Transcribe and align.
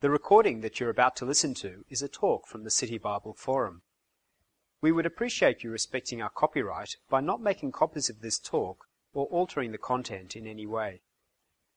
The 0.00 0.10
recording 0.10 0.60
that 0.60 0.78
you're 0.78 0.90
about 0.90 1.16
to 1.16 1.24
listen 1.24 1.54
to 1.54 1.86
is 1.88 2.02
a 2.02 2.08
talk 2.08 2.46
from 2.46 2.64
the 2.64 2.70
City 2.70 2.98
Bible 2.98 3.32
Forum. 3.32 3.80
We 4.82 4.92
would 4.92 5.06
appreciate 5.06 5.64
you 5.64 5.70
respecting 5.70 6.20
our 6.20 6.28
copyright 6.28 6.96
by 7.08 7.22
not 7.22 7.40
making 7.40 7.72
copies 7.72 8.10
of 8.10 8.20
this 8.20 8.38
talk 8.38 8.88
or 9.14 9.24
altering 9.28 9.72
the 9.72 9.78
content 9.78 10.36
in 10.36 10.46
any 10.46 10.66
way. 10.66 11.00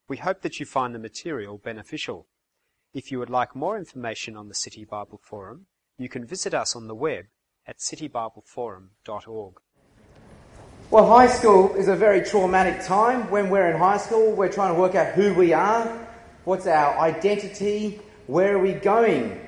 We 0.09 0.17
hope 0.17 0.41
that 0.41 0.59
you 0.59 0.65
find 0.65 0.93
the 0.93 0.99
material 0.99 1.57
beneficial. 1.57 2.27
If 2.93 3.09
you 3.09 3.19
would 3.19 3.29
like 3.29 3.55
more 3.55 3.77
information 3.77 4.35
on 4.35 4.49
the 4.49 4.53
City 4.53 4.83
Bible 4.83 5.21
Forum, 5.23 5.67
you 5.97 6.09
can 6.09 6.25
visit 6.25 6.53
us 6.53 6.75
on 6.75 6.89
the 6.89 6.95
web 6.95 7.27
at 7.65 7.77
citybibleforum.org. 7.77 9.53
Well, 10.91 11.07
high 11.07 11.27
school 11.27 11.73
is 11.75 11.87
a 11.87 11.95
very 11.95 12.25
traumatic 12.25 12.83
time. 12.83 13.31
When 13.31 13.49
we're 13.49 13.71
in 13.71 13.77
high 13.77 13.95
school, 13.95 14.33
we're 14.33 14.51
trying 14.51 14.75
to 14.75 14.79
work 14.79 14.95
out 14.95 15.13
who 15.13 15.33
we 15.33 15.53
are, 15.53 16.05
what's 16.43 16.67
our 16.67 16.99
identity, 16.99 18.01
where 18.29 18.55
are 18.55 18.59
we 18.59 18.73
going. 18.73 19.41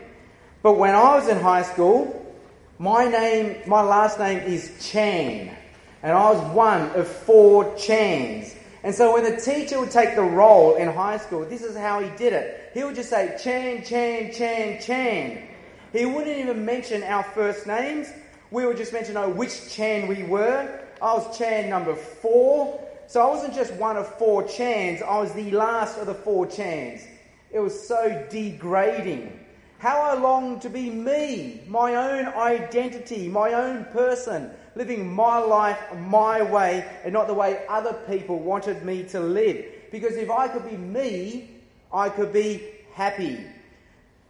But 0.64 0.74
when 0.74 0.96
I 0.96 1.16
was 1.16 1.28
in 1.28 1.40
high 1.40 1.62
school, 1.62 2.36
my 2.80 3.06
name, 3.06 3.62
my 3.68 3.82
last 3.82 4.18
name 4.18 4.40
is 4.40 4.90
Chan, 4.92 5.56
and 6.02 6.12
I 6.12 6.32
was 6.32 6.42
one 6.56 6.90
of 7.00 7.08
four 7.08 7.76
Chans. 7.76 8.56
And 8.82 8.96
so 8.96 9.14
when 9.14 9.24
the 9.24 9.40
teacher 9.40 9.80
would 9.80 9.92
take 9.92 10.16
the 10.16 10.24
roll 10.24 10.78
in 10.78 10.88
high 10.88 11.18
school, 11.18 11.46
this 11.46 11.62
is 11.62 11.78
how 11.78 12.00
he 12.00 12.10
did 12.18 12.34
it. 12.34 12.72
He 12.74 12.84
would 12.84 12.96
just 12.96 13.12
say 13.12 13.38
Chan, 13.44 13.84
Chan, 13.84 14.34
Chan, 14.34 14.82
Chan. 14.82 15.48
He 15.94 16.06
wouldn't 16.08 16.40
even 16.40 16.66
mention 16.66 17.04
our 17.04 17.22
first 17.22 17.68
names. 17.68 18.12
We 18.50 18.66
would 18.66 18.78
just 18.78 18.94
mention, 18.94 19.16
oh, 19.16 19.30
which 19.30 19.72
Chan 19.72 20.08
we 20.08 20.24
were. 20.24 20.80
I 21.00 21.14
was 21.14 21.38
Chan 21.38 21.70
number 21.70 21.94
four. 21.94 22.84
So 23.06 23.22
I 23.22 23.30
wasn't 23.30 23.54
just 23.54 23.74
one 23.76 23.96
of 23.96 24.08
four 24.18 24.42
Chans, 24.48 25.04
I 25.04 25.20
was 25.20 25.32
the 25.34 25.52
last 25.52 26.00
of 26.00 26.08
the 26.08 26.16
four 26.16 26.48
Chans. 26.48 27.06
It 27.54 27.60
was 27.60 27.88
so 27.88 28.26
degrading. 28.30 29.38
How 29.80 30.00
I 30.02 30.14
longed 30.14 30.62
to 30.62 30.70
be 30.70 30.90
me, 30.90 31.64
my 31.68 31.96
own 31.96 32.28
identity, 32.28 33.28
my 33.28 33.54
own 33.54 33.86
person, 33.86 34.52
living 34.76 35.12
my 35.12 35.40
life 35.40 35.80
my 35.98 36.42
way 36.44 36.86
and 37.04 37.12
not 37.12 37.28
the 37.28 37.34
way 37.34 37.66
other 37.68 37.94
people 38.08 38.40
wanted 38.40 38.86
me 38.86 39.04
to 39.06 39.20
live. 39.20 39.66
Because 39.92 40.16
if 40.16 40.30
I 40.30 40.48
could 40.48 40.70
be 40.70 40.78
me, 40.78 41.50
I 41.92 42.10
could 42.10 42.32
be 42.32 42.72
happy. 42.94 43.46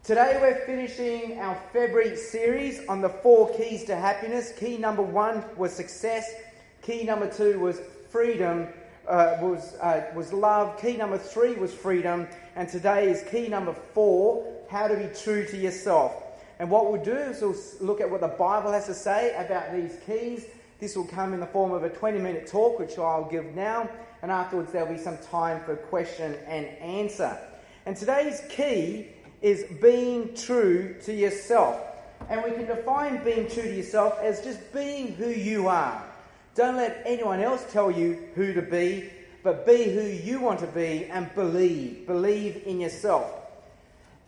Today 0.03 0.39
we're 0.41 0.65
finishing 0.65 1.37
our 1.39 1.55
February 1.71 2.15
series 2.15 2.87
on 2.87 3.01
the 3.01 3.09
four 3.09 3.53
keys 3.55 3.83
to 3.83 3.95
happiness. 3.95 4.51
Key 4.57 4.77
number 4.77 5.03
one 5.03 5.43
was 5.57 5.71
success. 5.71 6.33
Key 6.81 7.03
number 7.03 7.29
two 7.29 7.59
was 7.59 7.79
freedom, 8.09 8.67
uh, 9.07 9.37
was, 9.41 9.75
uh, 9.75 10.05
was 10.15 10.31
love. 10.33 10.79
Key 10.81 10.97
number 10.97 11.17
three 11.17 11.55
was 11.55 11.73
freedom. 11.73 12.27
And 12.55 12.69
today 12.69 13.09
is 13.09 13.23
key 13.29 13.47
number 13.47 13.73
four 13.93 14.45
how 14.69 14.87
to 14.87 14.95
be 14.95 15.09
true 15.13 15.45
to 15.47 15.57
yourself. 15.57 16.13
And 16.59 16.69
what 16.69 16.91
we'll 16.91 17.03
do 17.03 17.15
is 17.15 17.41
we'll 17.41 17.55
look 17.79 18.01
at 18.01 18.09
what 18.09 18.21
the 18.21 18.27
Bible 18.27 18.71
has 18.71 18.85
to 18.85 18.93
say 18.93 19.35
about 19.35 19.73
these 19.73 19.97
keys. 20.05 20.45
This 20.79 20.95
will 20.95 21.05
come 21.05 21.33
in 21.33 21.39
the 21.39 21.47
form 21.47 21.71
of 21.71 21.83
a 21.83 21.89
20 21.89 22.19
minute 22.19 22.47
talk, 22.47 22.79
which 22.79 22.97
I'll 22.97 23.29
give 23.29 23.55
now. 23.55 23.89
And 24.21 24.31
afterwards, 24.31 24.71
there'll 24.71 24.93
be 24.93 24.99
some 24.99 25.17
time 25.17 25.63
for 25.63 25.75
question 25.75 26.35
and 26.47 26.65
answer. 26.79 27.37
And 27.85 27.97
today's 27.97 28.41
key 28.49 29.07
is 29.41 29.65
being 29.81 30.35
true 30.35 30.95
to 31.03 31.13
yourself. 31.13 31.81
And 32.29 32.43
we 32.43 32.51
can 32.51 32.67
define 32.67 33.23
being 33.23 33.49
true 33.49 33.63
to 33.63 33.75
yourself 33.75 34.19
as 34.21 34.41
just 34.41 34.71
being 34.71 35.15
who 35.15 35.29
you 35.29 35.67
are. 35.67 36.03
Don't 36.55 36.75
let 36.75 37.01
anyone 37.05 37.39
else 37.39 37.65
tell 37.71 37.89
you 37.89 38.27
who 38.35 38.53
to 38.53 38.61
be, 38.61 39.09
but 39.43 39.65
be 39.65 39.85
who 39.85 40.01
you 40.01 40.39
want 40.39 40.59
to 40.59 40.67
be 40.67 41.05
and 41.05 41.33
believe. 41.33 42.05
Believe 42.05 42.63
in 42.65 42.79
yourself. 42.79 43.31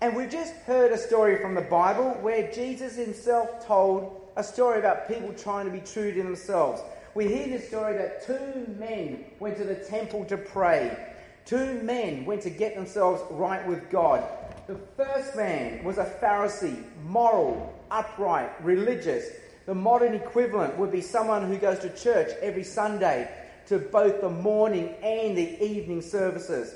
And 0.02 0.16
we've 0.16 0.30
just 0.30 0.54
heard 0.66 0.92
a 0.92 0.98
story 0.98 1.42
from 1.42 1.56
the 1.56 1.62
Bible 1.62 2.12
where 2.22 2.52
Jesus 2.52 2.96
himself 2.96 3.66
told 3.66 4.22
a 4.36 4.44
story 4.44 4.80
about 4.80 5.08
people 5.08 5.34
trying 5.34 5.66
to 5.66 5.72
be 5.72 5.80
true 5.80 6.14
to 6.14 6.24
themselves. 6.24 6.82
We 7.16 7.28
hear 7.28 7.48
this 7.48 7.68
story 7.68 7.96
that 7.98 8.26
two 8.26 8.74
men 8.80 9.26
went 9.40 9.58
to 9.58 9.64
the 9.64 9.76
temple 9.76 10.26
to 10.26 10.38
pray. 10.38 10.97
Two 11.46 11.81
men 11.84 12.26
went 12.26 12.42
to 12.42 12.50
get 12.50 12.76
themselves 12.76 13.22
right 13.31 13.66
with 13.68 13.90
God. 13.90 14.24
The 14.68 14.80
first 14.97 15.36
man 15.36 15.84
was 15.84 15.97
a 15.97 16.06
Pharisee, 16.22 16.84
moral, 17.03 17.74
upright, 17.92 18.50
religious. 18.64 19.26
The 19.66 19.74
modern 19.74 20.13
equivalent 20.13 20.78
would 20.78 20.91
be 20.91 21.01
someone 21.01 21.47
who 21.47 21.57
goes 21.57 21.79
to 21.79 21.90
church 21.90 22.31
every 22.41 22.63
Sunday 22.63 23.29
to 23.68 23.79
both 23.79 24.19
the 24.19 24.29
morning 24.29 24.90
and 25.01 25.38
the 25.38 25.63
evening 25.63 26.01
services. 26.01 26.74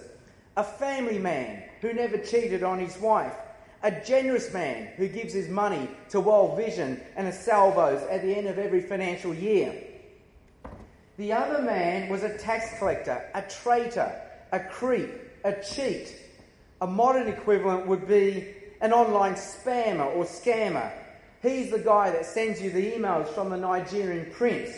A 0.55 0.63
family 0.63 1.19
man 1.19 1.63
who 1.81 1.93
never 1.93 2.17
cheated 2.17 2.63
on 2.63 2.79
his 2.79 2.97
wife. 2.97 3.33
A 3.83 3.91
generous 3.91 4.53
man 4.53 4.87
who 4.95 5.07
gives 5.07 5.33
his 5.33 5.49
money 5.49 5.89
to 6.09 6.21
World 6.21 6.57
Vision 6.57 6.99
and 7.15 7.27
a 7.27 7.31
salvos 7.31 8.01
at 8.09 8.21
the 8.23 8.33
end 8.33 8.47
of 8.47 8.57
every 8.57 8.81
financial 8.81 9.33
year. 9.33 9.75
The 11.17 11.33
other 11.33 11.61
man 11.61 12.09
was 12.09 12.23
a 12.23 12.37
tax 12.37 12.79
collector, 12.79 13.23
a 13.35 13.41
traitor, 13.41 14.11
a 14.51 14.59
creep, 14.59 15.09
a 15.43 15.53
cheat. 15.61 16.15
A 16.81 16.87
modern 16.87 17.27
equivalent 17.27 17.85
would 17.85 18.07
be 18.07 18.55
an 18.81 18.93
online 18.93 19.33
spammer 19.33 20.15
or 20.15 20.25
scammer 20.25 20.91
He's 21.41 21.71
the 21.71 21.79
guy 21.79 22.09
that 22.11 22.25
sends 22.25 22.61
you 22.61 22.71
the 22.71 22.91
emails 22.91 23.27
from 23.29 23.49
the 23.49 23.57
Nigerian 23.57 24.31
prince. 24.31 24.71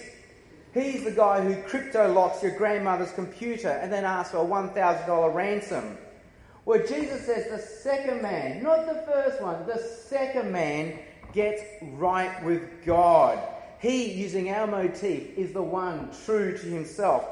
He's 0.73 1.03
the 1.03 1.11
guy 1.11 1.41
who 1.41 1.61
crypto 1.63 2.11
locks 2.11 2.43
your 2.43 2.55
grandmother's 2.57 3.11
computer 3.13 3.69
and 3.69 3.91
then 3.91 4.05
asks 4.05 4.31
for 4.31 4.37
a 4.37 4.45
$1,000 4.45 5.33
ransom. 5.33 5.97
Well, 6.65 6.85
Jesus 6.85 7.25
says 7.25 7.49
the 7.49 7.57
second 7.57 8.21
man, 8.21 8.61
not 8.61 8.85
the 8.85 9.01
first 9.11 9.41
one, 9.41 9.65
the 9.65 9.79
second 9.79 10.51
man 10.51 10.99
gets 11.33 11.63
right 11.93 12.43
with 12.43 12.85
God. 12.85 13.39
He, 13.79 14.11
using 14.11 14.49
our 14.51 14.67
motif, 14.67 15.37
is 15.37 15.53
the 15.53 15.63
one 15.63 16.11
true 16.25 16.57
to 16.57 16.65
himself. 16.65 17.27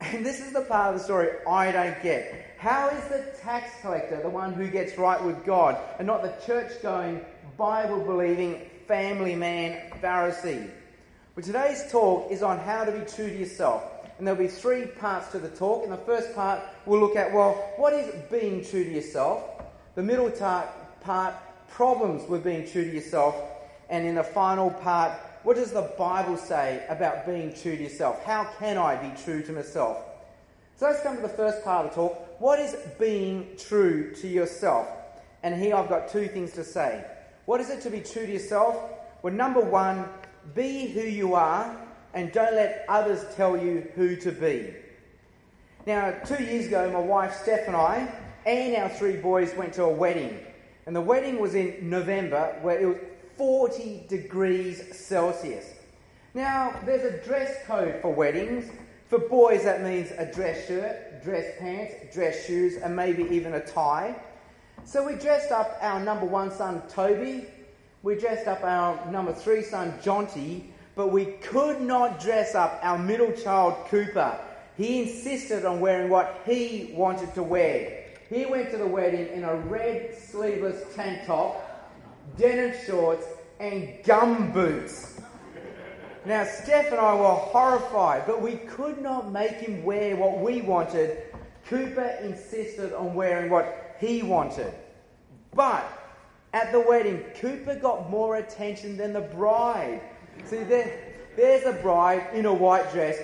And 0.00 0.26
this 0.26 0.40
is 0.40 0.52
the 0.52 0.62
part 0.62 0.94
of 0.94 1.00
the 1.00 1.04
story 1.04 1.28
I 1.48 1.72
don't 1.72 2.02
get. 2.02 2.56
How 2.58 2.88
is 2.88 3.04
the 3.08 3.24
tax 3.40 3.70
collector 3.80 4.20
the 4.20 4.28
one 4.28 4.52
who 4.52 4.68
gets 4.68 4.98
right 4.98 5.22
with 5.22 5.44
God 5.44 5.78
and 5.98 6.06
not 6.06 6.22
the 6.22 6.34
church 6.44 6.82
going, 6.82 7.24
Bible 7.56 8.04
believing 8.04 8.68
family 8.86 9.34
man 9.34 9.90
Pharisee. 10.02 10.70
Well, 11.34 11.44
today's 11.44 11.90
talk 11.90 12.30
is 12.30 12.42
on 12.42 12.58
how 12.58 12.84
to 12.84 12.92
be 12.92 12.98
true 13.06 13.30
to 13.30 13.36
yourself. 13.36 13.82
And 14.18 14.26
there'll 14.26 14.38
be 14.38 14.48
three 14.48 14.86
parts 14.86 15.28
to 15.32 15.38
the 15.38 15.48
talk. 15.48 15.84
In 15.84 15.90
the 15.90 15.96
first 15.96 16.34
part, 16.34 16.60
we'll 16.84 17.00
look 17.00 17.16
at, 17.16 17.32
well, 17.32 17.52
what 17.76 17.92
is 17.92 18.14
being 18.30 18.64
true 18.64 18.84
to 18.84 18.90
yourself? 18.90 19.42
The 19.94 20.02
middle 20.02 20.30
part, 20.30 21.34
problems 21.70 22.28
with 22.28 22.44
being 22.44 22.66
true 22.66 22.84
to 22.84 22.92
yourself. 22.92 23.34
And 23.88 24.06
in 24.06 24.16
the 24.16 24.24
final 24.24 24.70
part, 24.70 25.12
what 25.42 25.56
does 25.56 25.72
the 25.72 25.90
Bible 25.98 26.36
say 26.36 26.84
about 26.88 27.24
being 27.24 27.54
true 27.54 27.76
to 27.76 27.82
yourself? 27.82 28.22
How 28.24 28.44
can 28.58 28.76
I 28.76 28.96
be 28.96 29.22
true 29.22 29.42
to 29.42 29.52
myself? 29.52 29.98
So 30.76 30.86
let's 30.86 31.02
come 31.02 31.16
to 31.16 31.22
the 31.22 31.28
first 31.28 31.64
part 31.64 31.86
of 31.86 31.90
the 31.92 31.96
talk. 31.96 32.40
What 32.40 32.58
is 32.58 32.76
being 32.98 33.56
true 33.58 34.12
to 34.16 34.28
yourself? 34.28 34.88
And 35.42 35.54
here 35.60 35.74
I've 35.74 35.88
got 35.88 36.08
two 36.08 36.28
things 36.28 36.52
to 36.52 36.64
say. 36.64 37.04
What 37.46 37.60
is 37.60 37.70
it 37.70 37.80
to 37.82 37.90
be 37.90 38.00
true 38.00 38.26
to 38.26 38.32
yourself? 38.32 38.76
Well, 39.22 39.32
number 39.32 39.60
one, 39.60 40.04
be 40.54 40.88
who 40.88 41.00
you 41.00 41.34
are 41.34 41.76
and 42.12 42.32
don't 42.32 42.54
let 42.54 42.84
others 42.88 43.24
tell 43.36 43.56
you 43.56 43.88
who 43.94 44.16
to 44.16 44.32
be. 44.32 44.74
Now, 45.86 46.10
two 46.24 46.42
years 46.42 46.66
ago, 46.66 46.90
my 46.90 46.98
wife 46.98 47.34
Steph 47.42 47.68
and 47.68 47.76
I 47.76 48.12
and 48.44 48.74
our 48.76 48.88
three 48.88 49.16
boys 49.16 49.54
went 49.54 49.72
to 49.74 49.84
a 49.84 49.88
wedding. 49.88 50.40
And 50.86 50.94
the 50.94 51.00
wedding 51.00 51.38
was 51.38 51.54
in 51.54 51.88
November 51.88 52.58
where 52.62 52.80
it 52.80 52.86
was 52.86 52.98
40 53.36 54.06
degrees 54.08 54.96
Celsius. 54.96 55.72
Now, 56.34 56.74
there's 56.84 57.04
a 57.04 57.24
dress 57.24 57.64
code 57.66 58.00
for 58.02 58.12
weddings. 58.12 58.70
For 59.08 59.20
boys, 59.20 59.62
that 59.62 59.82
means 59.84 60.10
a 60.18 60.26
dress 60.32 60.66
shirt, 60.66 61.22
dress 61.22 61.44
pants, 61.60 61.94
dress 62.12 62.44
shoes, 62.44 62.76
and 62.76 62.96
maybe 62.96 63.22
even 63.24 63.54
a 63.54 63.64
tie. 63.64 64.16
So 64.86 65.04
we 65.04 65.16
dressed 65.16 65.50
up 65.50 65.78
our 65.80 65.98
number 65.98 66.26
one 66.26 66.52
son, 66.52 66.80
Toby. 66.88 67.44
We 68.04 68.14
dressed 68.14 68.46
up 68.46 68.62
our 68.62 69.04
number 69.10 69.32
three 69.32 69.62
son, 69.62 69.92
Jonty. 70.00 70.62
But 70.94 71.10
we 71.10 71.24
could 71.24 71.80
not 71.80 72.20
dress 72.20 72.54
up 72.54 72.78
our 72.82 72.96
middle 72.96 73.32
child, 73.32 73.74
Cooper. 73.88 74.38
He 74.76 75.02
insisted 75.02 75.64
on 75.64 75.80
wearing 75.80 76.08
what 76.08 76.40
he 76.46 76.92
wanted 76.94 77.34
to 77.34 77.42
wear. 77.42 78.04
He 78.30 78.46
went 78.46 78.70
to 78.70 78.76
the 78.76 78.86
wedding 78.86 79.26
in 79.26 79.42
a 79.42 79.56
red 79.56 80.16
sleeveless 80.16 80.94
tank 80.94 81.26
top, 81.26 81.60
denim 82.38 82.72
shorts, 82.86 83.26
and 83.58 83.92
gum 84.04 84.52
boots. 84.52 85.20
Now, 86.24 86.44
Steph 86.44 86.92
and 86.92 87.00
I 87.00 87.12
were 87.12 87.26
horrified, 87.26 88.24
but 88.24 88.40
we 88.40 88.52
could 88.52 89.02
not 89.02 89.32
make 89.32 89.54
him 89.54 89.82
wear 89.82 90.14
what 90.14 90.38
we 90.38 90.60
wanted. 90.60 91.24
Cooper 91.68 92.18
insisted 92.22 92.92
on 92.92 93.14
wearing 93.14 93.50
what 93.50 93.96
he 93.98 94.22
wanted. 94.22 94.72
But 95.54 95.84
at 96.52 96.72
the 96.72 96.80
wedding, 96.80 97.24
Cooper 97.40 97.74
got 97.76 98.08
more 98.08 98.36
attention 98.36 98.96
than 98.96 99.12
the 99.12 99.20
bride. 99.20 100.00
See, 100.44 100.62
there, 100.62 100.98
there's 101.36 101.64
a 101.66 101.80
bride 101.82 102.28
in 102.34 102.46
a 102.46 102.52
white 102.52 102.90
dress, 102.92 103.18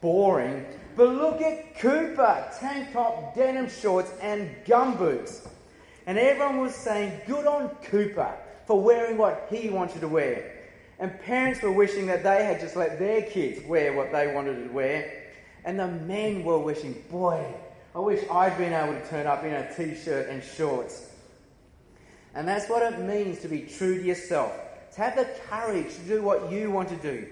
boring. 0.00 0.64
But 0.96 1.08
look 1.08 1.42
at 1.42 1.76
Cooper, 1.78 2.48
tank 2.60 2.92
top, 2.92 3.34
denim 3.34 3.68
shorts, 3.68 4.12
and 4.20 4.54
gumboots. 4.64 5.48
And 6.06 6.18
everyone 6.18 6.60
was 6.60 6.74
saying, 6.74 7.20
Good 7.26 7.46
on 7.46 7.70
Cooper 7.84 8.32
for 8.66 8.80
wearing 8.80 9.18
what 9.18 9.48
he 9.50 9.68
wanted 9.68 10.00
to 10.00 10.08
wear. 10.08 10.52
And 10.98 11.18
parents 11.22 11.60
were 11.60 11.72
wishing 11.72 12.06
that 12.06 12.22
they 12.22 12.44
had 12.44 12.60
just 12.60 12.76
let 12.76 12.98
their 12.98 13.22
kids 13.22 13.66
wear 13.66 13.94
what 13.94 14.12
they 14.12 14.32
wanted 14.32 14.62
to 14.64 14.72
wear. 14.72 15.24
And 15.64 15.80
the 15.80 15.88
men 15.88 16.44
were 16.44 16.58
wishing, 16.58 17.02
Boy, 17.10 17.44
I 17.94 18.00
wish 18.00 18.28
I'd 18.28 18.58
been 18.58 18.72
able 18.72 18.94
to 18.94 19.08
turn 19.08 19.28
up 19.28 19.44
in 19.44 19.52
a 19.52 19.72
t 19.72 19.94
shirt 19.94 20.28
and 20.28 20.42
shorts. 20.42 21.10
And 22.34 22.48
that's 22.48 22.68
what 22.68 22.82
it 22.82 22.98
means 22.98 23.40
to 23.42 23.48
be 23.48 23.60
true 23.60 23.98
to 23.98 24.04
yourself. 24.04 24.52
To 24.94 25.00
have 25.00 25.14
the 25.14 25.28
courage 25.48 25.94
to 25.94 26.00
do 26.00 26.22
what 26.22 26.50
you 26.50 26.72
want 26.72 26.88
to 26.88 26.96
do. 26.96 27.28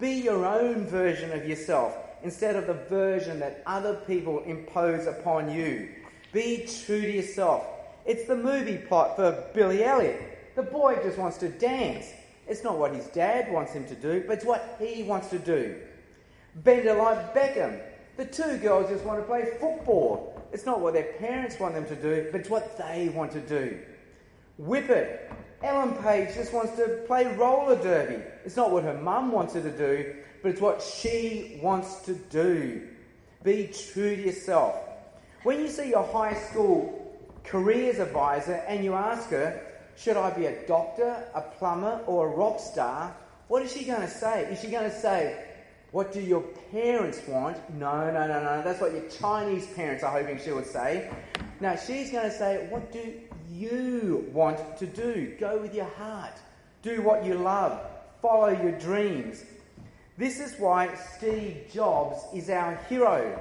Be 0.00 0.12
your 0.12 0.44
own 0.46 0.86
version 0.86 1.32
of 1.32 1.46
yourself 1.46 1.96
instead 2.24 2.56
of 2.56 2.66
the 2.66 2.74
version 2.74 3.38
that 3.38 3.62
other 3.66 3.94
people 4.06 4.40
impose 4.40 5.06
upon 5.06 5.52
you. 5.52 5.88
Be 6.32 6.66
true 6.84 7.02
to 7.02 7.10
yourself. 7.10 7.64
It's 8.04 8.26
the 8.26 8.36
movie 8.36 8.78
plot 8.78 9.14
for 9.14 9.44
Billy 9.54 9.84
Elliot. 9.84 10.54
The 10.56 10.62
boy 10.62 10.96
just 11.04 11.18
wants 11.18 11.36
to 11.38 11.48
dance. 11.48 12.06
It's 12.48 12.64
not 12.64 12.78
what 12.78 12.92
his 12.92 13.06
dad 13.06 13.52
wants 13.52 13.72
him 13.72 13.86
to 13.86 13.94
do, 13.94 14.24
but 14.26 14.38
it's 14.38 14.44
what 14.44 14.76
he 14.80 15.04
wants 15.04 15.28
to 15.30 15.38
do. 15.38 15.76
Bend 16.56 16.86
It 16.86 16.94
Like 16.94 17.32
Beckham. 17.32 17.80
The 18.16 18.24
two 18.26 18.58
girls 18.58 18.90
just 18.90 19.04
want 19.04 19.20
to 19.20 19.24
play 19.24 19.50
football. 19.60 20.42
It's 20.52 20.66
not 20.66 20.80
what 20.80 20.94
their 20.94 21.12
parents 21.18 21.58
want 21.58 21.74
them 21.74 21.86
to 21.86 21.96
do, 21.96 22.28
but 22.32 22.40
it's 22.40 22.50
what 22.50 22.76
they 22.76 23.08
want 23.08 23.32
to 23.32 23.40
do. 23.40 23.78
Whip 24.58 24.90
It. 24.90 25.32
Ellen 25.62 25.94
Page 26.02 26.34
just 26.34 26.52
wants 26.54 26.74
to 26.76 27.04
play 27.06 27.26
roller 27.36 27.80
derby. 27.82 28.22
It's 28.44 28.56
not 28.56 28.70
what 28.70 28.82
her 28.84 28.94
mum 28.94 29.30
wants 29.30 29.54
her 29.54 29.60
to 29.60 29.70
do, 29.70 30.14
but 30.42 30.52
it's 30.52 30.60
what 30.60 30.82
she 30.82 31.60
wants 31.62 32.00
to 32.06 32.14
do. 32.14 32.88
Be 33.42 33.66
true 33.66 34.16
to 34.16 34.22
yourself. 34.22 34.76
When 35.42 35.60
you 35.60 35.68
see 35.68 35.90
your 35.90 36.04
high 36.04 36.34
school 36.34 37.18
careers 37.44 37.98
advisor 37.98 38.54
and 38.66 38.84
you 38.84 38.94
ask 38.94 39.30
her, 39.30 39.60
should 39.96 40.16
I 40.16 40.30
be 40.30 40.46
a 40.46 40.66
doctor, 40.66 41.26
a 41.34 41.42
plumber, 41.42 42.00
or 42.06 42.28
a 42.28 42.36
rock 42.36 42.58
star? 42.58 43.14
What 43.48 43.62
is 43.62 43.72
she 43.72 43.84
going 43.84 44.00
to 44.00 44.08
say? 44.08 44.44
Is 44.44 44.60
she 44.60 44.68
going 44.68 44.90
to 44.90 44.98
say, 44.98 45.44
what 45.92 46.12
do 46.12 46.20
your 46.20 46.42
parents 46.70 47.20
want? 47.26 47.56
No, 47.74 48.10
no, 48.10 48.26
no, 48.26 48.42
no. 48.42 48.62
That's 48.62 48.80
what 48.80 48.92
your 48.92 49.08
Chinese 49.08 49.66
parents 49.68 50.04
are 50.04 50.12
hoping 50.12 50.38
she 50.38 50.52
would 50.52 50.66
say. 50.66 51.10
Now, 51.60 51.76
she's 51.76 52.12
going 52.12 52.30
to 52.30 52.36
say, 52.36 52.66
what 52.70 52.92
do 52.92 53.12
you 53.50 54.30
want 54.32 54.76
to 54.78 54.86
do? 54.86 55.34
Go 55.38 55.58
with 55.58 55.74
your 55.74 55.90
heart. 55.96 56.34
Do 56.82 57.02
what 57.02 57.24
you 57.24 57.34
love. 57.34 57.80
Follow 58.22 58.48
your 58.48 58.78
dreams. 58.78 59.44
This 60.16 60.38
is 60.38 60.58
why 60.60 60.94
Steve 61.16 61.66
Jobs 61.72 62.22
is 62.34 62.50
our 62.50 62.76
hero. 62.88 63.40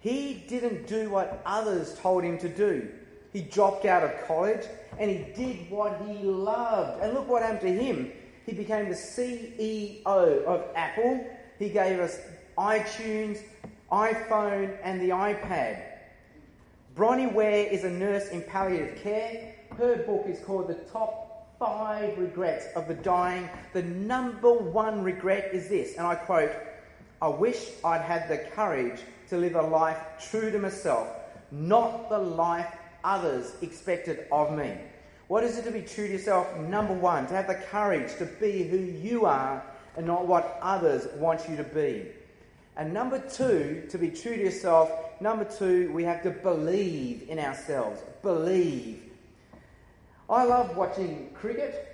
He 0.00 0.44
didn't 0.48 0.86
do 0.86 1.10
what 1.10 1.42
others 1.44 1.98
told 1.98 2.24
him 2.24 2.38
to 2.38 2.48
do. 2.48 2.88
He 3.32 3.42
dropped 3.42 3.84
out 3.84 4.04
of 4.04 4.26
college 4.26 4.64
and 4.98 5.10
he 5.10 5.18
did 5.34 5.70
what 5.70 6.00
he 6.06 6.24
loved. 6.24 7.02
And 7.02 7.14
look 7.14 7.28
what 7.28 7.42
happened 7.42 7.60
to 7.62 7.72
him. 7.72 8.12
He 8.46 8.52
became 8.52 8.88
the 8.88 8.94
CEO 8.94 10.04
of 10.04 10.64
Apple. 10.76 11.26
He 11.58 11.68
gave 11.68 12.00
us 12.00 12.18
iTunes, 12.58 13.40
iPhone, 13.90 14.76
and 14.82 15.00
the 15.00 15.10
iPad. 15.10 15.82
Bronnie 16.94 17.32
Ware 17.32 17.66
is 17.66 17.84
a 17.84 17.90
nurse 17.90 18.28
in 18.28 18.42
palliative 18.42 19.02
care. 19.02 19.54
Her 19.76 19.96
book 19.96 20.26
is 20.28 20.38
called 20.40 20.68
The 20.68 20.74
Top 20.74 21.24
five 21.58 22.18
regrets 22.18 22.66
of 22.76 22.88
the 22.88 22.94
dying, 22.94 23.48
the 23.72 23.82
number 23.82 24.52
one 24.52 25.02
regret 25.02 25.50
is 25.52 25.68
this, 25.68 25.96
and 25.96 26.06
I 26.06 26.14
quote, 26.14 26.50
I 27.22 27.28
wish 27.28 27.70
I'd 27.84 28.02
had 28.02 28.28
the 28.28 28.38
courage 28.54 29.00
to 29.28 29.38
live 29.38 29.54
a 29.54 29.62
life 29.62 29.98
true 30.30 30.50
to 30.50 30.58
myself, 30.58 31.08
not 31.50 32.10
the 32.10 32.18
life 32.18 32.76
others 33.02 33.54
expected 33.62 34.26
of 34.30 34.56
me. 34.56 34.76
What 35.28 35.42
is 35.44 35.56
it 35.56 35.64
to 35.64 35.70
be 35.70 35.80
true 35.80 36.06
to 36.06 36.12
yourself? 36.12 36.54
Number 36.58 36.92
one, 36.92 37.26
to 37.28 37.34
have 37.34 37.46
the 37.46 37.54
courage 37.54 38.14
to 38.16 38.26
be 38.26 38.64
who 38.64 38.76
you 38.76 39.24
are 39.24 39.62
and 39.96 40.06
not 40.06 40.26
what 40.26 40.58
others 40.60 41.06
want 41.16 41.48
you 41.48 41.56
to 41.56 41.64
be. 41.64 42.06
And 42.76 42.92
number 42.92 43.18
two, 43.18 43.84
to 43.90 43.98
be 43.98 44.10
true 44.10 44.36
to 44.36 44.42
yourself, 44.42 44.90
number 45.20 45.44
two, 45.44 45.92
we 45.92 46.02
have 46.04 46.22
to 46.24 46.30
believe 46.30 47.28
in 47.28 47.38
ourselves. 47.38 48.02
Believe. 48.22 49.02
I 50.28 50.44
love 50.44 50.76
watching 50.76 51.30
cricket. 51.34 51.90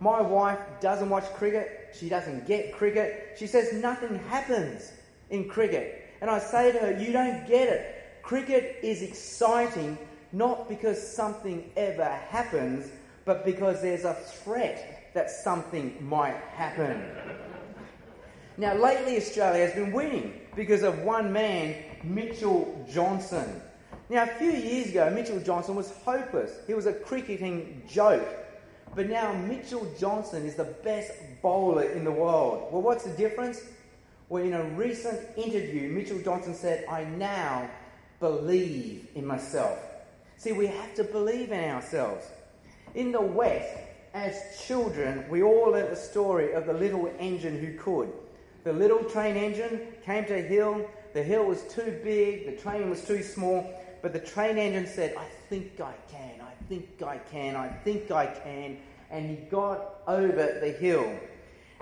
My 0.00 0.20
wife 0.20 0.58
doesn't 0.80 1.08
watch 1.08 1.24
cricket. 1.34 1.94
She 1.98 2.08
doesn't 2.08 2.46
get 2.46 2.74
cricket. 2.74 3.36
She 3.38 3.46
says 3.46 3.72
nothing 3.72 4.18
happens 4.28 4.92
in 5.30 5.48
cricket. 5.48 6.10
And 6.20 6.30
I 6.30 6.38
say 6.38 6.72
to 6.72 6.78
her, 6.78 6.98
You 6.98 7.12
don't 7.12 7.46
get 7.46 7.68
it. 7.68 8.22
Cricket 8.22 8.80
is 8.82 9.02
exciting 9.02 9.96
not 10.32 10.68
because 10.68 11.00
something 11.00 11.70
ever 11.76 12.04
happens, 12.04 12.90
but 13.24 13.44
because 13.44 13.80
there's 13.80 14.04
a 14.04 14.14
threat 14.14 14.95
that 15.16 15.30
something 15.30 15.96
might 15.98 16.36
happen. 16.52 17.02
Now, 18.58 18.74
lately, 18.74 19.16
Australia 19.16 19.64
has 19.64 19.74
been 19.74 19.90
winning 19.90 20.38
because 20.54 20.82
of 20.82 20.98
one 20.98 21.32
man, 21.32 21.74
Mitchell 22.04 22.86
Johnson. 22.92 23.62
Now, 24.10 24.24
a 24.24 24.26
few 24.26 24.52
years 24.52 24.88
ago, 24.90 25.08
Mitchell 25.08 25.40
Johnson 25.40 25.74
was 25.74 25.90
hopeless. 26.04 26.52
He 26.66 26.74
was 26.74 26.84
a 26.84 26.92
cricketing 26.92 27.82
joke. 27.88 28.28
But 28.94 29.08
now 29.08 29.32
Mitchell 29.32 29.90
Johnson 29.98 30.44
is 30.44 30.54
the 30.54 30.76
best 30.84 31.12
bowler 31.40 31.84
in 31.84 32.04
the 32.04 32.12
world. 32.12 32.70
Well, 32.70 32.82
what's 32.82 33.04
the 33.04 33.16
difference? 33.16 33.62
Well, 34.28 34.44
in 34.44 34.52
a 34.52 34.64
recent 34.64 35.18
interview, 35.38 35.88
Mitchell 35.88 36.18
Johnson 36.18 36.54
said, 36.54 36.84
I 36.90 37.04
now 37.04 37.70
believe 38.20 39.08
in 39.14 39.24
myself. 39.26 39.78
See, 40.36 40.52
we 40.52 40.66
have 40.66 40.94
to 40.96 41.04
believe 41.04 41.52
in 41.52 41.70
ourselves. 41.70 42.26
In 42.94 43.12
the 43.12 43.20
West, 43.22 43.85
as 44.16 44.58
children, 44.66 45.26
we 45.28 45.42
all 45.42 45.72
learnt 45.72 45.90
the 45.90 45.96
story 45.96 46.54
of 46.54 46.64
the 46.64 46.72
little 46.72 47.12
engine 47.18 47.58
who 47.58 47.78
could. 47.78 48.10
The 48.64 48.72
little 48.72 49.04
train 49.04 49.36
engine 49.36 49.88
came 50.06 50.24
to 50.24 50.38
a 50.38 50.42
hill, 50.42 50.88
the 51.12 51.22
hill 51.22 51.44
was 51.44 51.62
too 51.64 52.00
big, 52.02 52.46
the 52.46 52.56
train 52.62 52.88
was 52.88 53.04
too 53.06 53.22
small, 53.22 53.70
but 54.00 54.14
the 54.14 54.18
train 54.18 54.56
engine 54.56 54.86
said, 54.86 55.14
I 55.18 55.26
think 55.50 55.78
I 55.82 55.92
can, 56.10 56.40
I 56.40 56.52
think 56.66 57.02
I 57.02 57.18
can, 57.18 57.56
I 57.56 57.68
think 57.68 58.10
I 58.10 58.26
can. 58.26 58.78
And 59.10 59.28
he 59.28 59.36
got 59.50 60.00
over 60.08 60.58
the 60.62 60.72
hill. 60.72 61.12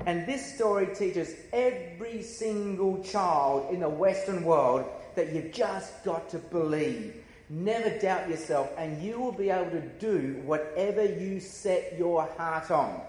And 0.05 0.27
this 0.27 0.57
story 0.57 0.89
teaches 0.93 1.37
every 1.53 2.21
single 2.21 3.03
child 3.05 3.73
in 3.73 3.79
the 3.79 3.89
Western 3.89 4.43
world 4.43 4.87
that 5.15 5.33
you've 5.33 5.53
just 5.53 6.05
got 6.05 6.29
to 6.31 6.39
believe. 6.39 7.24
Never 7.51 7.91
doubt 7.99 8.29
yourself, 8.29 8.71
and 8.79 9.03
you 9.03 9.21
will 9.21 9.33
be 9.33 9.51
able 9.51 9.71
to 9.71 9.83
do 10.01 10.41
whatever 10.45 11.05
you 11.05 11.41
set 11.41 11.97
your 11.99 12.27
heart 12.39 12.71
on. 12.71 13.01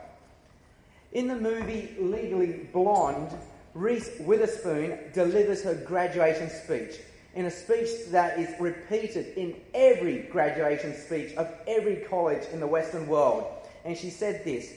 In 1.13 1.27
the 1.27 1.36
movie 1.36 1.96
Legally 1.98 2.68
Blonde, 2.74 3.32
Reese 3.74 4.10
Witherspoon 4.20 5.00
delivers 5.13 5.63
her 5.63 5.75
graduation 5.75 6.50
speech 6.50 6.96
in 7.36 7.46
a 7.46 7.51
speech 7.51 7.89
that 8.12 8.39
is 8.39 8.50
repeated 8.60 9.38
in 9.38 9.56
every 9.74 10.20
graduation 10.24 10.96
speech 10.96 11.36
of 11.36 11.51
every 11.68 11.98
college 11.98 12.44
in 12.51 12.60
the 12.60 12.68
Western 12.68 13.08
world. 13.08 13.46
And 13.84 13.98
she 13.98 14.10
said 14.10 14.44
this 14.44 14.74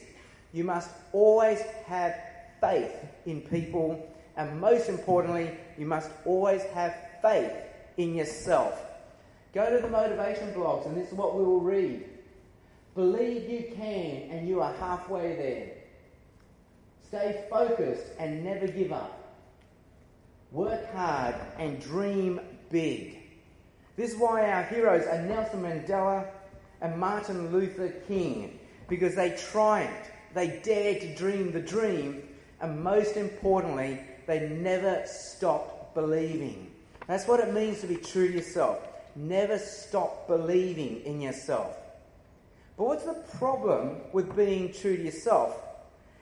You 0.53 0.63
must 0.65 0.89
always 1.13 1.61
have 1.85 2.15
faith 2.61 2.93
in 3.25 3.41
people, 3.41 4.13
and 4.35 4.59
most 4.59 4.89
importantly, 4.89 5.51
you 5.77 5.85
must 5.85 6.11
always 6.25 6.63
have 6.73 6.95
faith 7.21 7.51
in 7.97 8.15
yourself. 8.15 8.88
Go 9.53 9.69
to 9.69 9.81
the 9.81 9.89
motivation 9.89 10.53
blogs, 10.53 10.85
and 10.85 10.95
this 10.95 11.07
is 11.07 11.13
what 11.13 11.35
we 11.35 11.43
will 11.43 11.61
read. 11.61 12.05
Believe 12.95 13.49
you 13.49 13.73
can, 13.75 14.29
and 14.29 14.47
you 14.47 14.61
are 14.61 14.73
halfway 14.73 15.35
there. 15.35 15.71
Stay 17.07 17.45
focused 17.49 18.05
and 18.19 18.43
never 18.43 18.67
give 18.67 18.91
up. 18.91 19.35
Work 20.51 20.93
hard 20.93 21.35
and 21.57 21.81
dream 21.81 22.39
big. 22.69 23.17
This 23.95 24.13
is 24.13 24.19
why 24.19 24.49
our 24.51 24.63
heroes 24.63 25.05
are 25.07 25.21
Nelson 25.23 25.63
Mandela 25.63 26.27
and 26.81 26.97
Martin 26.99 27.51
Luther 27.51 27.89
King, 28.07 28.59
because 28.87 29.15
they 29.15 29.35
triumphed, 29.51 30.11
they 30.33 30.59
dared 30.63 31.01
to 31.01 31.15
dream 31.15 31.51
the 31.51 31.59
dream, 31.59 32.23
and 32.61 32.83
most 32.83 33.17
importantly, 33.17 33.99
they 34.27 34.49
never 34.49 35.03
stopped 35.05 35.95
believing. 35.95 36.71
That's 37.07 37.27
what 37.27 37.39
it 37.39 37.53
means 37.53 37.81
to 37.81 37.87
be 37.87 37.95
true 37.95 38.27
to 38.27 38.33
yourself. 38.35 38.79
Never 39.15 39.57
stop 39.57 40.27
believing 40.27 41.01
in 41.03 41.21
yourself. 41.21 41.75
But 42.77 42.85
what's 42.85 43.05
the 43.05 43.21
problem 43.37 43.97
with 44.13 44.35
being 44.35 44.71
true 44.71 44.95
to 44.95 45.03
yourself? 45.03 45.55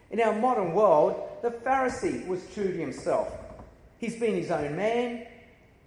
In 0.10 0.22
our 0.22 0.34
modern 0.34 0.74
world, 0.74 1.22
the 1.42 1.52
Pharisee 1.52 2.26
was 2.28 2.42
true 2.54 2.72
to 2.72 2.78
himself. 2.78 3.32
He's 4.00 4.16
been 4.16 4.36
his 4.36 4.52
own 4.52 4.76
man, 4.76 5.28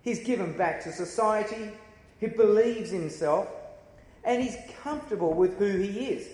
he's 0.03 0.21
given 0.21 0.57
back 0.57 0.83
to 0.85 0.93
society, 0.93 1.71
he 2.19 2.27
believes 2.27 2.91
himself, 2.91 3.49
and 4.25 4.43
he's 4.43 4.57
comfortable 4.83 5.33
with 5.33 5.59
who 5.59 5.79
he 5.79 6.07
is. 6.07 6.29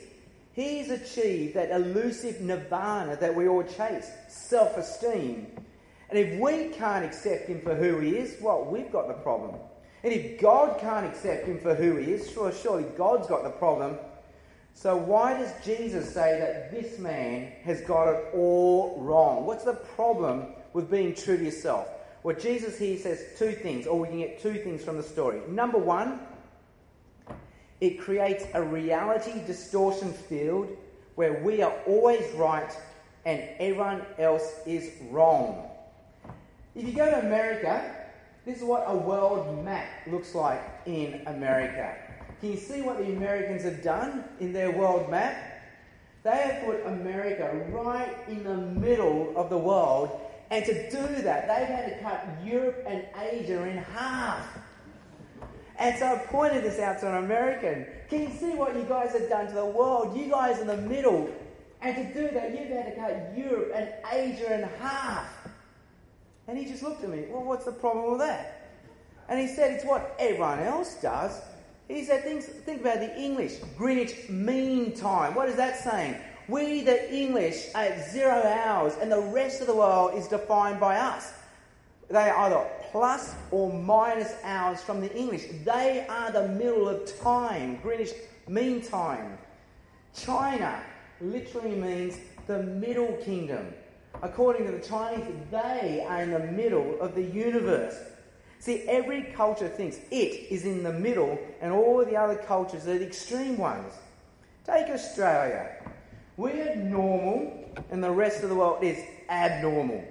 He's 0.52 0.90
achieved 0.90 1.54
that 1.54 1.70
elusive 1.70 2.40
nirvana 2.40 3.16
that 3.16 3.34
we 3.34 3.46
all 3.46 3.62
chase 3.62 4.10
self 4.28 4.76
esteem. 4.76 5.46
And 6.08 6.18
if 6.18 6.40
we 6.40 6.68
can't 6.68 7.04
accept 7.04 7.48
him 7.48 7.60
for 7.60 7.74
who 7.74 8.00
he 8.00 8.16
is, 8.16 8.36
well, 8.40 8.64
we've 8.64 8.90
got 8.90 9.06
the 9.08 9.14
problem. 9.14 9.56
And 10.06 10.14
if 10.14 10.40
God 10.40 10.78
can't 10.78 11.04
accept 11.04 11.48
him 11.48 11.58
for 11.58 11.74
who 11.74 11.96
he 11.96 12.12
is, 12.12 12.30
sure, 12.30 12.52
surely 12.52 12.84
God's 12.96 13.26
got 13.26 13.42
the 13.42 13.50
problem. 13.50 13.96
So 14.72 14.96
why 14.96 15.36
does 15.36 15.50
Jesus 15.64 16.14
say 16.14 16.38
that 16.38 16.70
this 16.70 17.00
man 17.00 17.50
has 17.64 17.80
got 17.80 18.10
it 18.10 18.24
all 18.32 19.00
wrong? 19.00 19.44
What's 19.44 19.64
the 19.64 19.72
problem 19.72 20.44
with 20.74 20.88
being 20.88 21.12
true 21.12 21.36
to 21.36 21.44
yourself? 21.44 21.88
Well, 22.22 22.36
Jesus 22.36 22.78
here 22.78 22.96
says 22.98 23.20
two 23.36 23.50
things, 23.50 23.88
or 23.88 23.98
we 23.98 24.06
can 24.06 24.18
get 24.18 24.40
two 24.40 24.54
things 24.54 24.84
from 24.84 24.96
the 24.96 25.02
story. 25.02 25.40
Number 25.48 25.78
one, 25.78 26.20
it 27.80 27.98
creates 27.98 28.44
a 28.54 28.62
reality 28.62 29.44
distortion 29.44 30.12
field 30.12 30.68
where 31.16 31.42
we 31.42 31.62
are 31.62 31.74
always 31.84 32.32
right 32.36 32.72
and 33.24 33.42
everyone 33.58 34.02
else 34.20 34.60
is 34.66 34.88
wrong. 35.10 35.68
If 36.76 36.86
you 36.86 36.92
go 36.92 37.10
to 37.10 37.26
America, 37.26 38.05
this 38.46 38.58
is 38.58 38.62
what 38.62 38.84
a 38.86 38.96
world 38.96 39.64
map 39.64 39.88
looks 40.06 40.32
like 40.32 40.62
in 40.86 41.20
America. 41.26 41.96
Can 42.40 42.52
you 42.52 42.56
see 42.56 42.80
what 42.80 42.96
the 42.98 43.12
Americans 43.12 43.64
have 43.64 43.82
done 43.82 44.22
in 44.38 44.52
their 44.52 44.70
world 44.70 45.10
map? 45.10 45.36
They 46.22 46.30
have 46.30 46.64
put 46.64 46.86
America 46.86 47.66
right 47.70 48.16
in 48.28 48.44
the 48.44 48.56
middle 48.56 49.36
of 49.36 49.50
the 49.50 49.58
world, 49.58 50.20
and 50.50 50.64
to 50.64 50.90
do 50.90 51.22
that, 51.22 51.48
they've 51.48 51.66
had 51.66 51.88
to 51.88 51.98
cut 52.00 52.24
Europe 52.44 52.84
and 52.86 53.04
Asia 53.20 53.64
in 53.64 53.78
half. 53.78 54.46
And 55.78 55.98
so 55.98 56.06
I 56.06 56.18
pointed 56.18 56.62
this 56.62 56.78
out 56.78 57.00
to 57.00 57.08
an 57.08 57.24
American. 57.24 57.84
Can 58.08 58.22
you 58.22 58.30
see 58.30 58.54
what 58.54 58.76
you 58.76 58.84
guys 58.84 59.12
have 59.12 59.28
done 59.28 59.48
to 59.48 59.54
the 59.54 59.66
world? 59.66 60.16
You 60.16 60.30
guys 60.30 60.60
in 60.60 60.68
the 60.68 60.76
middle. 60.76 61.28
And 61.82 61.96
to 61.96 62.14
do 62.14 62.32
that, 62.32 62.52
you've 62.52 62.68
had 62.68 62.94
to 62.94 63.00
cut 63.00 63.36
Europe 63.36 63.72
and 63.74 63.88
Asia 64.10 64.54
in 64.54 64.68
half. 64.80 65.35
And 66.48 66.56
he 66.56 66.64
just 66.64 66.82
looked 66.82 67.02
at 67.02 67.10
me. 67.10 67.24
Well, 67.28 67.42
what's 67.42 67.64
the 67.64 67.72
problem 67.72 68.10
with 68.10 68.20
that? 68.20 68.70
And 69.28 69.40
he 69.40 69.48
said, 69.48 69.72
it's 69.72 69.84
what 69.84 70.14
everyone 70.18 70.60
else 70.60 70.94
does. 71.02 71.40
He 71.88 72.04
said, 72.04 72.22
think, 72.22 72.42
think 72.42 72.80
about 72.80 73.00
the 73.00 73.16
English, 73.18 73.54
Greenwich 73.76 74.28
Mean 74.28 74.92
Time. 74.92 75.34
What 75.34 75.48
is 75.48 75.56
that 75.56 75.82
saying? 75.82 76.16
We, 76.48 76.82
the 76.82 77.12
English, 77.12 77.66
are 77.74 77.82
at 77.82 78.10
zero 78.10 78.42
hours, 78.42 78.94
and 79.00 79.10
the 79.10 79.20
rest 79.20 79.60
of 79.60 79.66
the 79.66 79.74
world 79.74 80.14
is 80.14 80.28
defined 80.28 80.78
by 80.78 80.96
us. 80.96 81.32
They 82.08 82.30
are 82.30 82.36
either 82.46 82.64
plus 82.92 83.34
or 83.50 83.72
minus 83.72 84.32
hours 84.44 84.80
from 84.80 85.00
the 85.00 85.12
English. 85.16 85.46
They 85.64 86.06
are 86.08 86.30
the 86.30 86.48
middle 86.48 86.88
of 86.88 87.18
time, 87.20 87.80
Greenwich 87.82 88.12
Mean 88.46 88.80
Time. 88.80 89.38
China 90.14 90.80
literally 91.20 91.74
means 91.74 92.18
the 92.46 92.62
middle 92.62 93.12
kingdom. 93.24 93.74
According 94.22 94.66
to 94.66 94.72
the 94.72 94.80
Chinese, 94.80 95.26
they 95.50 96.04
are 96.08 96.22
in 96.22 96.30
the 96.30 96.38
middle 96.38 97.00
of 97.00 97.14
the 97.14 97.22
universe. 97.22 97.96
See, 98.58 98.82
every 98.88 99.22
culture 99.34 99.68
thinks 99.68 99.98
it 100.10 100.50
is 100.50 100.64
in 100.64 100.82
the 100.82 100.92
middle, 100.92 101.38
and 101.60 101.72
all 101.72 102.04
the 102.04 102.16
other 102.16 102.36
cultures 102.36 102.86
are 102.88 102.98
the 102.98 103.06
extreme 103.06 103.58
ones. 103.58 103.92
Take 104.64 104.88
Australia. 104.88 105.76
We're 106.36 106.74
normal, 106.76 107.70
and 107.90 108.02
the 108.02 108.10
rest 108.10 108.42
of 108.42 108.48
the 108.48 108.54
world 108.54 108.82
is 108.82 108.98
abnormal. 109.28 110.04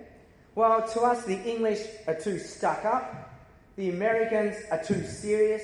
Well, 0.54 0.88
to 0.88 1.02
us, 1.02 1.26
the 1.26 1.42
English 1.44 1.82
are 2.08 2.16
too 2.16 2.40
stuck 2.40 2.86
up, 2.86 3.34
the 3.76 3.90
Americans 3.90 4.56
are 4.72 4.82
too 4.82 5.06
serious, 5.06 5.64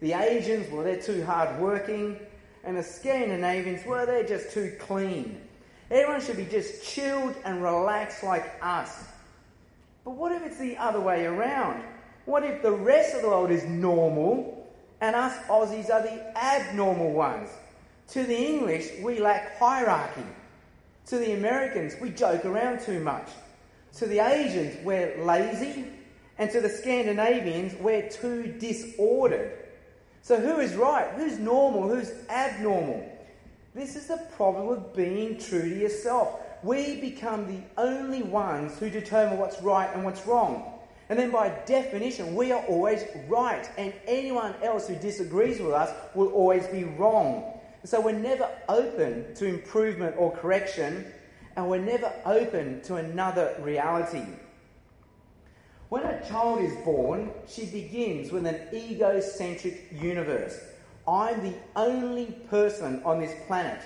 the 0.00 0.14
Asians, 0.14 0.70
well, 0.72 0.84
they're 0.84 1.02
too 1.02 1.24
hard-working, 1.24 2.18
and 2.64 2.76
the 2.76 2.82
Scandinavians, 2.82 3.84
well, 3.86 4.06
they're 4.06 4.26
just 4.26 4.52
too 4.52 4.74
clean. 4.80 5.40
Everyone 5.92 6.22
should 6.22 6.38
be 6.38 6.46
just 6.46 6.82
chilled 6.82 7.34
and 7.44 7.62
relaxed 7.62 8.22
like 8.22 8.50
us. 8.62 9.04
But 10.06 10.12
what 10.12 10.32
if 10.32 10.42
it's 10.42 10.56
the 10.56 10.78
other 10.78 10.98
way 10.98 11.26
around? 11.26 11.84
What 12.24 12.44
if 12.44 12.62
the 12.62 12.72
rest 12.72 13.14
of 13.14 13.20
the 13.20 13.28
world 13.28 13.50
is 13.50 13.64
normal 13.64 14.72
and 15.02 15.14
us 15.14 15.36
Aussies 15.48 15.90
are 15.90 16.00
the 16.00 16.34
abnormal 16.34 17.12
ones? 17.12 17.50
To 18.08 18.22
the 18.22 18.34
English, 18.34 18.88
we 19.02 19.20
lack 19.20 19.58
hierarchy. 19.58 20.24
To 21.08 21.18
the 21.18 21.34
Americans, 21.34 21.94
we 22.00 22.08
joke 22.08 22.46
around 22.46 22.80
too 22.80 23.00
much. 23.00 23.28
To 23.98 24.06
the 24.06 24.20
Asians, 24.20 24.82
we're 24.82 25.22
lazy. 25.22 25.84
And 26.38 26.50
to 26.52 26.62
the 26.62 26.70
Scandinavians, 26.70 27.74
we're 27.74 28.08
too 28.08 28.54
disordered. 28.58 29.58
So, 30.22 30.40
who 30.40 30.58
is 30.58 30.74
right? 30.74 31.10
Who's 31.16 31.38
normal? 31.38 31.86
Who's 31.86 32.10
abnormal? 32.30 33.11
This 33.74 33.96
is 33.96 34.06
the 34.06 34.18
problem 34.36 34.66
with 34.66 34.94
being 34.94 35.38
true 35.38 35.62
to 35.62 35.74
yourself. 35.74 36.40
We 36.62 37.00
become 37.00 37.46
the 37.46 37.62
only 37.80 38.22
ones 38.22 38.78
who 38.78 38.90
determine 38.90 39.38
what's 39.38 39.62
right 39.62 39.88
and 39.94 40.04
what's 40.04 40.26
wrong. 40.26 40.78
And 41.08 41.18
then, 41.18 41.30
by 41.30 41.48
definition, 41.66 42.34
we 42.34 42.52
are 42.52 42.62
always 42.66 43.04
right, 43.28 43.68
and 43.78 43.92
anyone 44.06 44.54
else 44.62 44.88
who 44.88 44.94
disagrees 44.96 45.58
with 45.58 45.72
us 45.72 45.90
will 46.14 46.28
always 46.28 46.66
be 46.66 46.84
wrong. 46.84 47.58
So, 47.84 48.00
we're 48.00 48.12
never 48.12 48.48
open 48.68 49.34
to 49.36 49.46
improvement 49.46 50.16
or 50.18 50.36
correction, 50.36 51.06
and 51.56 51.68
we're 51.68 51.78
never 51.78 52.12
open 52.26 52.82
to 52.82 52.96
another 52.96 53.56
reality. 53.60 54.24
When 55.88 56.02
a 56.04 56.26
child 56.28 56.62
is 56.62 56.74
born, 56.84 57.30
she 57.48 57.66
begins 57.66 58.30
with 58.32 58.46
an 58.46 58.60
egocentric 58.72 59.92
universe. 59.92 60.58
I'm 61.06 61.42
the 61.42 61.54
only 61.74 62.26
person 62.48 63.02
on 63.04 63.20
this 63.20 63.34
planet. 63.46 63.80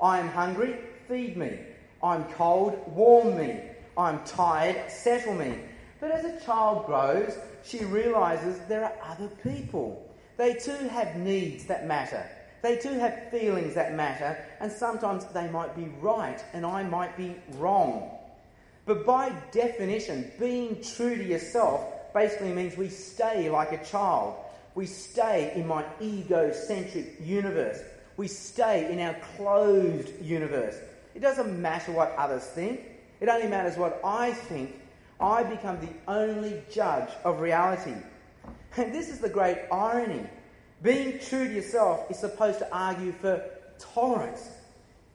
I 0.00 0.18
am 0.18 0.28
hungry, 0.28 0.76
feed 1.08 1.36
me. 1.36 1.58
I'm 2.02 2.24
cold, 2.32 2.80
warm 2.94 3.36
me. 3.36 3.60
I'm 3.96 4.24
tired, 4.24 4.90
settle 4.90 5.34
me. 5.34 5.54
But 6.00 6.12
as 6.12 6.24
a 6.24 6.44
child 6.44 6.86
grows, 6.86 7.36
she 7.64 7.84
realizes 7.84 8.58
there 8.68 8.84
are 8.84 9.12
other 9.12 9.28
people. 9.42 10.08
They 10.36 10.54
too 10.54 10.88
have 10.88 11.16
needs 11.16 11.66
that 11.66 11.86
matter. 11.86 12.24
They 12.62 12.76
too 12.76 12.98
have 12.98 13.30
feelings 13.30 13.74
that 13.74 13.94
matter, 13.94 14.38
and 14.60 14.70
sometimes 14.70 15.24
they 15.26 15.48
might 15.48 15.74
be 15.74 15.90
right 16.00 16.42
and 16.52 16.64
I 16.64 16.82
might 16.82 17.16
be 17.16 17.36
wrong. 17.52 18.10
But 18.86 19.06
by 19.06 19.32
definition, 19.50 20.30
being 20.38 20.82
true 20.82 21.16
to 21.16 21.24
yourself 21.24 22.12
basically 22.12 22.52
means 22.52 22.76
we 22.76 22.88
stay 22.88 23.50
like 23.50 23.72
a 23.72 23.84
child. 23.84 24.36
We 24.74 24.86
stay 24.86 25.52
in 25.54 25.66
my 25.66 25.84
egocentric 26.00 27.16
universe. 27.20 27.80
We 28.16 28.28
stay 28.28 28.92
in 28.92 29.00
our 29.00 29.16
closed 29.36 30.10
universe. 30.20 30.76
It 31.14 31.20
doesn't 31.20 31.60
matter 31.60 31.92
what 31.92 32.14
others 32.16 32.44
think, 32.44 32.80
it 33.20 33.28
only 33.28 33.48
matters 33.48 33.76
what 33.76 34.00
I 34.04 34.32
think. 34.32 34.76
I 35.20 35.42
become 35.42 35.78
the 35.80 36.10
only 36.10 36.62
judge 36.70 37.10
of 37.24 37.40
reality. 37.40 37.94
And 38.76 38.94
this 38.94 39.10
is 39.10 39.18
the 39.18 39.28
great 39.28 39.58
irony. 39.70 40.24
Being 40.82 41.18
true 41.18 41.46
to 41.46 41.52
yourself 41.52 42.10
is 42.10 42.18
supposed 42.18 42.58
to 42.60 42.74
argue 42.74 43.12
for 43.12 43.44
tolerance. 43.78 44.48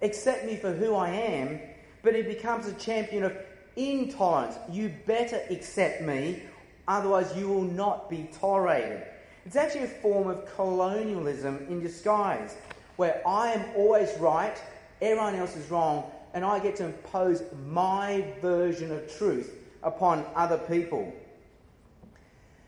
Accept 0.01 0.45
me 0.45 0.57
for 0.57 0.71
who 0.71 0.93
I 0.93 1.09
am, 1.09 1.59
but 2.03 2.15
it 2.15 2.27
becomes 2.27 2.67
a 2.67 2.73
champion 2.73 3.23
of 3.23 3.35
intolerance. 3.75 4.57
You 4.71 4.93
better 5.07 5.41
accept 5.49 6.03
me, 6.03 6.43
otherwise, 6.87 7.35
you 7.35 7.47
will 7.47 7.63
not 7.63 8.09
be 8.09 8.29
tolerated. 8.39 9.03
It's 9.45 9.55
actually 9.55 9.83
a 9.83 9.87
form 9.87 10.27
of 10.27 10.43
colonialism 10.55 11.67
in 11.69 11.79
disguise, 11.79 12.55
where 12.95 13.21
I 13.27 13.51
am 13.51 13.63
always 13.75 14.09
right, 14.17 14.59
everyone 15.01 15.35
else 15.35 15.55
is 15.55 15.69
wrong, 15.69 16.09
and 16.33 16.43
I 16.43 16.57
get 16.59 16.75
to 16.77 16.85
impose 16.85 17.43
my 17.67 18.25
version 18.41 18.91
of 18.91 19.15
truth 19.17 19.53
upon 19.83 20.25
other 20.35 20.57
people. 20.57 21.13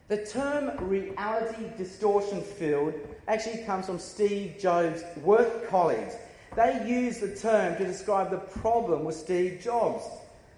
The 0.07 0.23
term 0.23 0.77
reality 0.87 1.65
distortion 1.77 2.41
field 2.41 2.93
actually 3.27 3.63
comes 3.63 3.87
from 3.87 3.97
Steve 3.97 4.57
Jobs' 4.59 5.03
work 5.23 5.67
colleagues. 5.69 6.13
They 6.55 6.85
use 6.87 7.19
the 7.19 7.35
term 7.35 7.75
to 7.77 7.85
describe 7.85 8.29
the 8.29 8.37
problem 8.37 9.03
with 9.03 9.15
Steve 9.15 9.61
Jobs. 9.61 10.03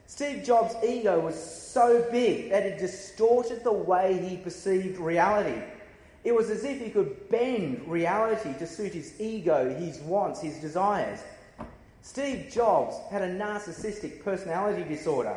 Steve 0.06 0.44
Jobs' 0.44 0.76
ego 0.84 1.20
was 1.20 1.36
so 1.36 2.06
big 2.12 2.50
that 2.50 2.64
it 2.64 2.78
distorted 2.78 3.64
the 3.64 3.72
way 3.72 4.18
he 4.18 4.36
perceived 4.38 4.98
reality. 4.98 5.62
It 6.30 6.36
was 6.36 6.52
as 6.52 6.64
if 6.64 6.80
he 6.80 6.92
could 6.92 7.28
bend 7.32 7.88
reality 7.88 8.54
to 8.60 8.68
suit 8.68 8.94
his 8.94 9.20
ego, 9.20 9.74
his 9.74 9.98
wants, 10.02 10.40
his 10.40 10.58
desires. 10.58 11.18
Steve 12.04 12.52
Jobs 12.52 12.96
had 13.10 13.24
a 13.24 13.36
narcissistic 13.36 14.24
personality 14.24 14.84
disorder. 14.88 15.36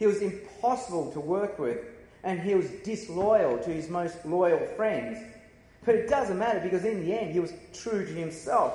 He 0.00 0.06
was 0.08 0.22
impossible 0.22 1.12
to 1.12 1.20
work 1.20 1.60
with, 1.60 1.78
and 2.24 2.40
he 2.40 2.56
was 2.56 2.68
disloyal 2.82 3.56
to 3.58 3.70
his 3.70 3.88
most 3.88 4.26
loyal 4.26 4.58
friends. 4.74 5.16
But 5.84 5.94
it 5.94 6.08
doesn't 6.08 6.40
matter 6.40 6.58
because 6.58 6.84
in 6.84 7.06
the 7.06 7.16
end 7.16 7.30
he 7.30 7.38
was 7.38 7.52
true 7.72 8.04
to 8.04 8.12
himself. 8.12 8.74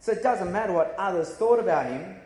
So 0.00 0.12
it 0.12 0.22
doesn't 0.22 0.52
matter 0.52 0.74
what 0.74 0.94
others 0.98 1.30
thought 1.36 1.58
about 1.58 1.86
him. 1.86 2.16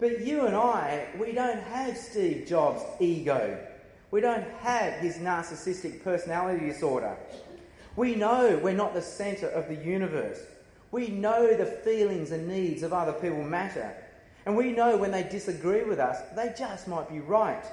But 0.00 0.22
you 0.22 0.46
and 0.46 0.56
I, 0.56 1.06
we 1.16 1.30
don't 1.30 1.62
have 1.62 1.96
Steve 1.96 2.48
Jobs' 2.48 2.82
ego. 2.98 3.56
We 4.10 4.20
don't 4.20 4.48
have 4.62 4.94
his 4.94 5.18
narcissistic 5.18 6.02
personality 6.02 6.66
disorder. 6.66 7.16
We 7.96 8.16
know 8.16 8.58
we're 8.62 8.74
not 8.74 8.94
the 8.94 9.02
centre 9.02 9.48
of 9.48 9.68
the 9.68 9.76
universe. 9.76 10.40
We 10.90 11.08
know 11.08 11.54
the 11.54 11.66
feelings 11.66 12.32
and 12.32 12.48
needs 12.48 12.82
of 12.82 12.92
other 12.92 13.12
people 13.12 13.42
matter. 13.42 13.94
And 14.46 14.56
we 14.56 14.72
know 14.72 14.96
when 14.96 15.10
they 15.10 15.22
disagree 15.22 15.84
with 15.84 15.98
us, 15.98 16.18
they 16.34 16.54
just 16.56 16.88
might 16.88 17.08
be 17.08 17.20
right. 17.20 17.64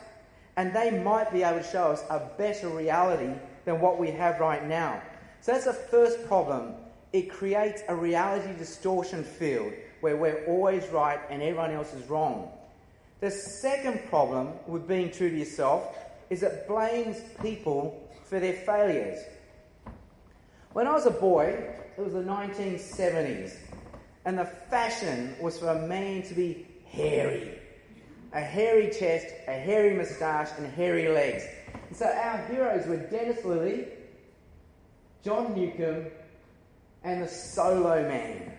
And 0.58 0.75
they 0.75 0.92
might 0.92 1.32
be 1.32 1.44
able 1.44 1.60
to 1.60 1.72
show 1.72 1.92
us 1.92 2.04
a 2.10 2.20
better 2.38 2.70
reality 2.70 3.34
than 3.66 3.82
what 3.82 4.00
we 4.00 4.12
have 4.12 4.40
right 4.40 4.66
now. 4.68 5.01
So 5.42 5.54
that's 5.54 5.66
the 5.66 5.74
first 5.74 6.28
problem. 6.28 6.75
It 7.13 7.30
creates 7.30 7.82
a 7.88 7.96
reality 7.96 8.58
distortion 8.58 9.24
field 9.24 9.74
where 10.01 10.18
we're 10.18 10.46
always 10.46 10.88
right 10.90 11.20
and 11.30 11.42
everyone 11.42 11.72
else 11.72 11.94
is 11.94 12.08
wrong. 12.10 12.51
The 13.20 13.32
second 13.32 14.08
problem 14.10 14.54
with 14.68 14.88
being 14.88 15.12
true 15.12 15.30
to 15.30 15.38
yourself 15.38 15.96
is 16.30 16.44
it 16.44 16.68
blames 16.68 17.18
people 17.42 18.10
for 18.24 18.40
their 18.40 18.54
failures. 18.54 19.20
When 20.74 20.88
I 20.88 20.94
was 20.94 21.06
a 21.06 21.12
boy, 21.12 21.48
it 21.98 22.01
was 22.01 22.13
the 22.13 22.24
1970s, 22.24 23.58
and 24.24 24.40
the 24.40 24.46
fashion 24.46 25.36
was 25.42 25.60
for 25.60 25.68
a 25.68 25.86
man 25.86 26.24
to 26.24 26.34
be 26.34 26.66
hairy. 26.88 27.60
A 28.32 28.40
hairy 28.40 28.90
chest, 28.90 29.25
a 29.50 29.51
hairy 29.51 29.94
moustache, 29.94 30.48
and 30.58 30.66
hairy 30.68 31.10
legs. 31.10 31.44
And 31.90 31.98
so 31.98 32.06
our 32.06 32.38
heroes 32.48 32.88
were 32.88 32.96
Dennis 32.96 33.42
Lillee, 33.44 33.88
John 35.25 35.54
Newcombe, 35.54 36.10
and 37.04 37.22
the 37.22 37.28
Solo 37.28 38.08
Man. 38.08 38.54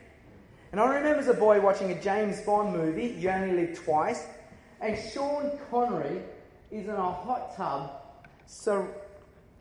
And 0.71 0.83
I 0.83 0.95
remember 0.95 1.19
as 1.19 1.28
a 1.28 1.35
boy 1.35 1.62
watching 1.62 1.92
a 1.92 2.02
James 2.02 2.42
Bond 2.42 2.76
movie, 2.76 3.16
You 3.19 3.31
Only 3.31 3.57
Live 3.57 3.83
Twice, 3.85 4.26
and 4.83 4.99
Sean 5.14 5.59
Connery 5.71 6.21
is 6.71 6.85
in 6.85 6.95
a 6.95 7.11
hot 7.11 7.57
tub. 7.57 7.90
So 8.45 8.87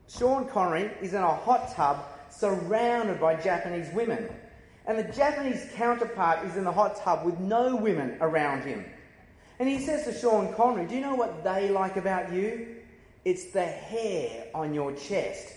Sean 0.09 0.49
Connery 0.49 0.91
is 1.01 1.13
in 1.13 1.21
a 1.21 1.33
hot 1.33 1.73
tub 1.73 2.03
surrounded 2.31 3.19
by 3.19 3.35
Japanese 3.35 3.93
women. 3.93 4.29
And 4.85 4.97
the 4.97 5.11
Japanese 5.13 5.67
counterpart 5.75 6.45
is 6.45 6.57
in 6.57 6.63
the 6.63 6.71
hot 6.71 7.01
tub 7.03 7.25
with 7.25 7.39
no 7.39 7.75
women 7.75 8.17
around 8.19 8.63
him. 8.63 8.85
And 9.59 9.69
he 9.69 9.79
says 9.79 10.05
to 10.05 10.19
Sean 10.19 10.53
Connery, 10.55 10.87
Do 10.87 10.95
you 10.95 11.01
know 11.01 11.15
what 11.15 11.43
they 11.43 11.69
like 11.69 11.97
about 11.97 12.33
you? 12.33 12.77
It's 13.23 13.51
the 13.51 13.65
hair 13.65 14.47
on 14.55 14.73
your 14.73 14.93
chest. 14.93 15.53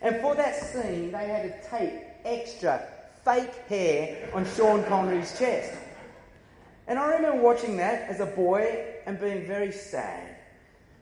And 0.00 0.20
for 0.20 0.34
that 0.34 0.56
scene, 0.56 1.12
they 1.12 1.26
had 1.26 1.42
to 1.42 1.68
tape 1.68 1.92
extra 2.24 2.86
fake 3.24 3.54
hair 3.68 4.28
on 4.32 4.46
Sean 4.56 4.84
Connery's 4.84 5.38
chest. 5.38 5.72
And 6.86 6.98
I 6.98 7.14
remember 7.14 7.42
watching 7.42 7.76
that 7.78 8.08
as 8.08 8.20
a 8.20 8.26
boy 8.26 8.84
and 9.06 9.18
being 9.18 9.46
very 9.46 9.72
sad 9.72 10.36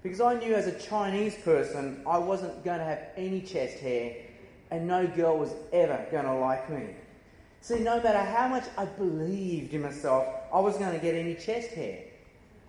because 0.02 0.20
I 0.20 0.34
knew 0.38 0.54
as 0.54 0.66
a 0.66 0.78
Chinese 0.78 1.34
person 1.44 2.02
I 2.06 2.18
wasn't 2.18 2.64
going 2.64 2.78
to 2.78 2.84
have 2.84 3.02
any 3.16 3.40
chest 3.40 3.78
hair 3.78 4.14
and 4.72 4.86
no 4.86 5.06
girl 5.06 5.36
was 5.36 5.52
ever 5.70 6.06
going 6.10 6.24
to 6.24 6.34
like 6.34 6.70
me. 6.70 6.86
See, 7.60 7.80
no 7.80 8.02
matter 8.02 8.18
how 8.18 8.48
much 8.48 8.64
I 8.78 8.86
believed 8.86 9.74
in 9.74 9.82
myself, 9.82 10.26
I 10.50 10.60
was 10.60 10.78
going 10.78 10.94
to 10.94 10.98
get 10.98 11.14
any 11.14 11.34
chest 11.34 11.72
hair. 11.72 11.98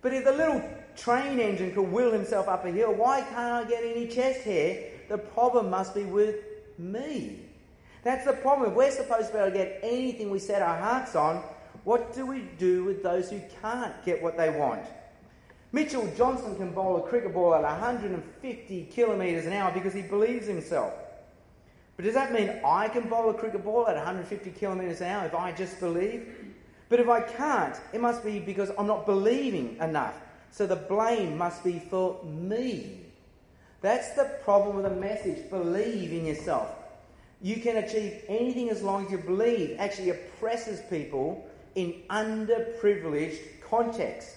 But 0.02 0.12
if 0.12 0.24
the 0.24 0.32
little 0.32 0.62
train 0.96 1.40
engine 1.40 1.74
could 1.74 1.90
wheel 1.90 2.12
himself 2.12 2.46
up 2.46 2.66
a 2.66 2.70
hill, 2.70 2.92
why 2.92 3.22
can't 3.22 3.64
I 3.64 3.64
get 3.64 3.82
any 3.82 4.06
chest 4.06 4.42
hair? 4.42 4.90
The 5.08 5.16
problem 5.16 5.70
must 5.70 5.94
be 5.94 6.04
with 6.04 6.36
me. 6.76 7.40
That's 8.02 8.26
the 8.26 8.34
problem. 8.34 8.72
If 8.72 8.76
we're 8.76 8.90
supposed 8.90 9.28
to 9.28 9.32
be 9.32 9.38
able 9.38 9.52
to 9.52 9.56
get 9.56 9.80
anything 9.82 10.28
we 10.28 10.38
set 10.38 10.60
our 10.60 10.78
hearts 10.78 11.16
on, 11.16 11.42
what 11.84 12.14
do 12.14 12.26
we 12.26 12.42
do 12.58 12.84
with 12.84 13.02
those 13.02 13.30
who 13.30 13.40
can't 13.62 13.94
get 14.04 14.22
what 14.22 14.36
they 14.36 14.50
want? 14.50 14.84
Mitchell 15.72 16.06
Johnson 16.18 16.54
can 16.56 16.72
bowl 16.72 16.98
a 16.98 17.08
cricket 17.08 17.32
ball 17.32 17.54
at 17.54 17.62
150 17.62 18.84
kilometres 18.92 19.46
an 19.46 19.54
hour 19.54 19.72
because 19.72 19.94
he 19.94 20.02
believes 20.02 20.46
himself. 20.46 20.92
But 21.96 22.04
does 22.04 22.14
that 22.14 22.32
mean 22.32 22.60
I 22.64 22.88
can 22.88 23.08
bowl 23.08 23.30
a 23.30 23.34
cricket 23.34 23.64
ball 23.64 23.86
at 23.86 23.94
150 23.94 24.50
kilometres 24.50 25.00
an 25.00 25.08
hour 25.08 25.26
if 25.26 25.34
I 25.34 25.52
just 25.52 25.78
believe? 25.78 26.28
But 26.88 27.00
if 27.00 27.08
I 27.08 27.20
can't, 27.20 27.76
it 27.92 28.00
must 28.00 28.24
be 28.24 28.40
because 28.40 28.70
I'm 28.76 28.86
not 28.86 29.06
believing 29.06 29.76
enough. 29.80 30.14
So 30.50 30.66
the 30.66 30.76
blame 30.76 31.36
must 31.36 31.64
be 31.64 31.78
for 31.78 32.22
me. 32.24 33.00
That's 33.80 34.14
the 34.14 34.24
problem 34.44 34.76
with 34.76 34.84
the 34.84 35.00
message. 35.00 35.50
Believe 35.50 36.12
in 36.12 36.26
yourself. 36.26 36.68
You 37.42 37.56
can 37.56 37.76
achieve 37.76 38.24
anything 38.28 38.70
as 38.70 38.82
long 38.82 39.06
as 39.06 39.12
you 39.12 39.18
believe. 39.18 39.76
Actually 39.78 40.10
oppresses 40.10 40.80
people 40.88 41.46
in 41.74 42.02
underprivileged 42.08 43.38
contexts. 43.68 44.36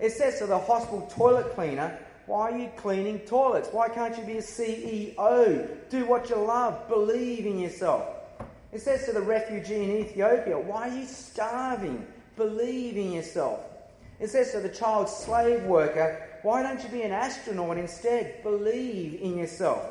It 0.00 0.10
says 0.10 0.38
to 0.40 0.46
the 0.46 0.58
hospital 0.58 1.08
toilet 1.14 1.54
cleaner, 1.54 1.98
why 2.32 2.50
are 2.50 2.58
you 2.58 2.70
cleaning 2.78 3.18
toilets? 3.18 3.68
Why 3.72 3.90
can't 3.90 4.16
you 4.16 4.24
be 4.24 4.38
a 4.38 4.42
CEO? 4.42 5.68
Do 5.90 6.06
what 6.06 6.30
you 6.30 6.36
love. 6.36 6.88
Believe 6.88 7.44
in 7.44 7.58
yourself. 7.58 8.06
It 8.72 8.80
says 8.80 9.04
to 9.04 9.12
the 9.12 9.20
refugee 9.20 9.84
in 9.84 9.90
Ethiopia, 9.98 10.58
why 10.58 10.88
are 10.88 10.96
you 10.96 11.04
starving? 11.04 12.06
Believe 12.36 12.96
in 12.96 13.12
yourself. 13.12 13.60
It 14.18 14.30
says 14.30 14.50
to 14.52 14.60
the 14.60 14.70
child 14.70 15.10
slave 15.10 15.64
worker, 15.64 16.26
why 16.40 16.62
don't 16.62 16.82
you 16.82 16.88
be 16.88 17.02
an 17.02 17.12
astronaut 17.12 17.76
instead? 17.76 18.42
Believe 18.42 19.20
in 19.20 19.36
yourself. 19.36 19.84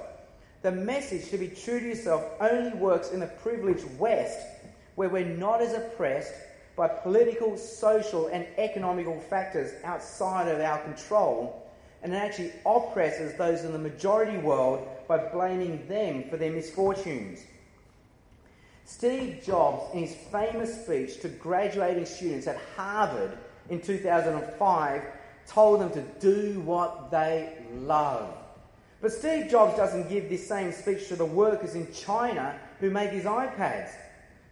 The 0.64 0.72
message 0.72 1.30
to 1.30 1.38
be 1.38 1.48
true 1.48 1.80
to 1.80 1.90
yourself 1.90 2.26
only 2.40 2.74
works 2.74 3.12
in 3.12 3.20
the 3.20 3.28
privileged 3.28 3.86
West, 4.00 4.40
where 4.96 5.10
we're 5.10 5.26
not 5.26 5.62
as 5.62 5.74
oppressed 5.74 6.34
by 6.76 6.88
political, 6.88 7.56
social, 7.56 8.30
and 8.30 8.48
economical 8.58 9.20
factors 9.20 9.74
outside 9.84 10.48
of 10.48 10.60
our 10.60 10.80
control, 10.80 11.68
and 12.04 12.14
it 12.14 12.18
actually 12.18 12.52
oppresses 12.66 13.38
those 13.38 13.64
in 13.64 13.74
the 13.74 13.80
majority 13.80 14.38
world 14.38 14.88
by 15.08 15.18
blaming 15.18 15.88
them 15.88 16.24
for 16.30 16.38
their 16.38 16.52
misfortunes. 16.52 17.44
Steve 18.86 19.42
Jobs, 19.46 19.94
in 19.94 20.02
his 20.02 20.16
famous 20.32 20.84
speech 20.84 21.22
to 21.22 21.30
graduating 21.30 22.06
students 22.06 22.48
at 22.48 22.60
Harvard 22.76 23.38
in 23.70 23.82
2005, 23.82 25.02
told 25.48 25.82
them 25.82 25.92
to 25.92 26.02
do 26.20 26.60
what 26.62 27.12
they 27.12 27.58
love. 27.74 28.36
But 29.02 29.12
Steve 29.12 29.50
Jobs 29.50 29.76
doesn't 29.78 30.10
give 30.10 30.30
this 30.30 30.48
same 30.48 30.72
speech 30.72 31.08
to 31.08 31.16
the 31.16 31.26
workers 31.26 31.76
in 31.76 31.92
China 31.92 32.60
who 32.80 32.90
make 32.90 33.12
his 33.12 33.26
iPads. 33.26 33.92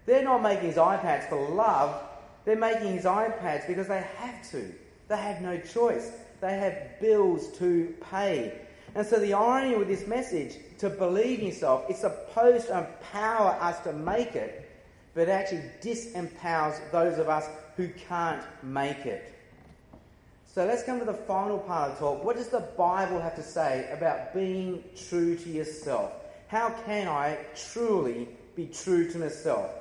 They're 0.05 0.23
not 0.23 0.41
making 0.41 0.67
his 0.67 0.77
iPads 0.77 1.29
for 1.29 1.49
love, 1.49 2.01
they're 2.45 2.55
making 2.55 2.93
his 2.93 3.05
iPads 3.05 3.67
because 3.67 3.87
they 3.87 4.03
have 4.17 4.49
to. 4.51 4.73
They 5.07 5.17
have 5.17 5.41
no 5.41 5.59
choice. 5.59 6.11
They 6.41 6.57
have 6.57 6.99
bills 7.01 7.47
to 7.57 7.93
pay. 8.09 8.59
And 8.95 9.05
so 9.05 9.19
the 9.19 9.33
irony 9.33 9.77
with 9.77 9.87
this 9.87 10.07
message, 10.07 10.55
to 10.79 10.89
believe 10.89 11.39
in 11.39 11.47
yourself, 11.47 11.85
it's 11.89 12.01
supposed 12.01 12.67
to 12.67 12.79
empower 12.79 13.51
us 13.61 13.79
to 13.81 13.93
make 13.93 14.35
it, 14.35 14.69
but 15.13 15.27
it 15.27 15.29
actually 15.29 15.63
disempowers 15.81 16.79
those 16.91 17.19
of 17.19 17.29
us 17.29 17.45
who 17.75 17.89
can't 18.07 18.41
make 18.63 19.05
it. 19.05 19.33
So 20.47 20.65
let's 20.65 20.83
come 20.83 20.99
to 20.99 21.05
the 21.05 21.13
final 21.13 21.59
part 21.59 21.91
of 21.91 21.99
the 21.99 22.05
talk. 22.05 22.23
What 22.23 22.35
does 22.35 22.49
the 22.49 22.67
Bible 22.77 23.19
have 23.19 23.35
to 23.35 23.43
say 23.43 23.87
about 23.91 24.33
being 24.33 24.83
true 25.07 25.35
to 25.35 25.49
yourself? 25.49 26.11
How 26.47 26.69
can 26.85 27.07
I 27.07 27.37
truly 27.71 28.27
be 28.55 28.65
true 28.65 29.09
to 29.11 29.19
myself? 29.19 29.71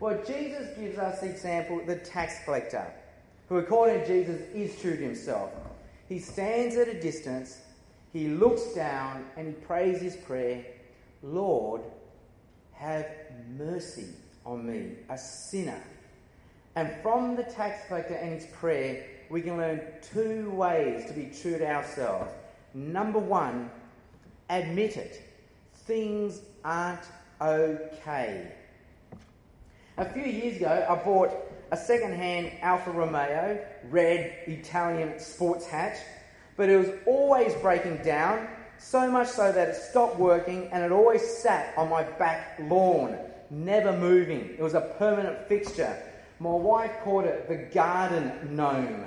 Well, 0.00 0.20
Jesus 0.26 0.76
gives 0.78 0.98
us 0.98 1.20
the 1.20 1.30
example 1.30 1.80
of 1.80 1.86
the 1.86 1.96
tax 1.96 2.36
collector, 2.44 2.86
who, 3.48 3.58
according 3.58 4.00
to 4.00 4.06
Jesus, 4.06 4.40
is 4.54 4.80
true 4.80 4.96
to 4.96 5.02
himself. 5.02 5.50
He 6.12 6.18
stands 6.18 6.76
at 6.76 6.88
a 6.88 7.00
distance, 7.00 7.58
he 8.12 8.28
looks 8.28 8.74
down, 8.74 9.24
and 9.38 9.46
he 9.46 9.54
prays 9.54 10.02
his 10.02 10.14
prayer 10.14 10.62
Lord, 11.22 11.80
have 12.72 13.06
mercy 13.56 14.08
on 14.44 14.66
me, 14.66 14.96
a 15.08 15.16
sinner. 15.16 15.82
And 16.76 16.92
from 17.02 17.34
the 17.34 17.44
tax 17.44 17.86
collector 17.88 18.12
and 18.12 18.34
his 18.34 18.44
prayer, 18.52 19.06
we 19.30 19.40
can 19.40 19.56
learn 19.56 19.80
two 20.02 20.50
ways 20.50 21.06
to 21.06 21.14
be 21.14 21.30
true 21.34 21.56
to 21.56 21.66
ourselves. 21.66 22.30
Number 22.74 23.18
one, 23.18 23.70
admit 24.50 24.98
it. 24.98 25.22
Things 25.86 26.42
aren't 26.62 27.06
okay. 27.40 28.52
A 29.96 30.04
few 30.04 30.24
years 30.24 30.58
ago, 30.58 30.86
I 30.90 30.94
bought 31.02 31.30
a 31.72 31.76
second-hand 31.76 32.52
Alfa 32.60 32.90
Romeo 32.90 33.58
red 33.88 34.34
Italian 34.46 35.18
sports 35.18 35.66
hatch, 35.66 35.96
but 36.54 36.68
it 36.68 36.76
was 36.76 36.90
always 37.06 37.54
breaking 37.54 37.96
down, 38.04 38.46
so 38.76 39.10
much 39.10 39.28
so 39.28 39.50
that 39.50 39.70
it 39.70 39.74
stopped 39.74 40.18
working 40.18 40.68
and 40.70 40.84
it 40.84 40.92
always 40.92 41.22
sat 41.22 41.72
on 41.78 41.88
my 41.88 42.02
back 42.02 42.58
lawn, 42.60 43.16
never 43.48 43.96
moving. 43.96 44.50
It 44.50 44.60
was 44.60 44.74
a 44.74 44.82
permanent 44.98 45.48
fixture. 45.48 45.96
My 46.40 46.50
wife 46.50 46.92
called 47.04 47.24
it 47.24 47.48
the 47.48 47.56
garden 47.74 48.54
gnome. 48.54 49.06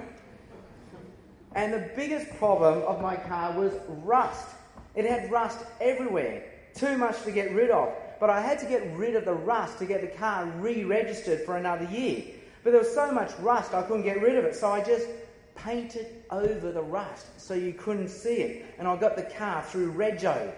And 1.53 1.71
the 1.71 1.91
biggest 1.95 2.35
problem 2.39 2.81
of 2.81 2.99
my 2.99 3.15
car 3.15 3.57
was 3.57 3.73
rust. 4.03 4.47
It 4.95 5.05
had 5.05 5.31
rust 5.31 5.59
everywhere, 5.79 6.43
too 6.73 6.97
much 6.97 7.21
to 7.23 7.31
get 7.31 7.51
rid 7.51 7.69
of 7.69 7.93
but 8.19 8.29
I 8.29 8.41
had 8.41 8.59
to 8.59 8.65
get 8.65 8.95
rid 8.95 9.15
of 9.15 9.25
the 9.25 9.33
rust 9.33 9.79
to 9.79 9.85
get 9.85 10.01
the 10.01 10.07
car 10.07 10.45
re 10.57 10.83
registered 10.83 11.41
for 11.41 11.57
another 11.57 11.85
year. 11.85 12.23
But 12.65 12.71
there 12.71 12.81
was 12.81 12.91
so 12.91 13.11
much 13.11 13.31
rust, 13.41 13.75
I 13.75 13.83
couldn't 13.83 14.05
get 14.05 14.23
rid 14.23 14.37
of 14.37 14.43
it, 14.43 14.55
so 14.55 14.71
I 14.71 14.83
just 14.83 15.07
painted 15.53 16.07
over 16.31 16.71
the 16.71 16.81
rust 16.81 17.39
so 17.39 17.53
you 17.53 17.73
couldn't 17.73 18.09
see 18.09 18.37
it. 18.37 18.65
And 18.79 18.87
I 18.87 18.95
got 18.95 19.15
the 19.15 19.21
car 19.21 19.61
through 19.61 19.93
Rego. 19.93 20.51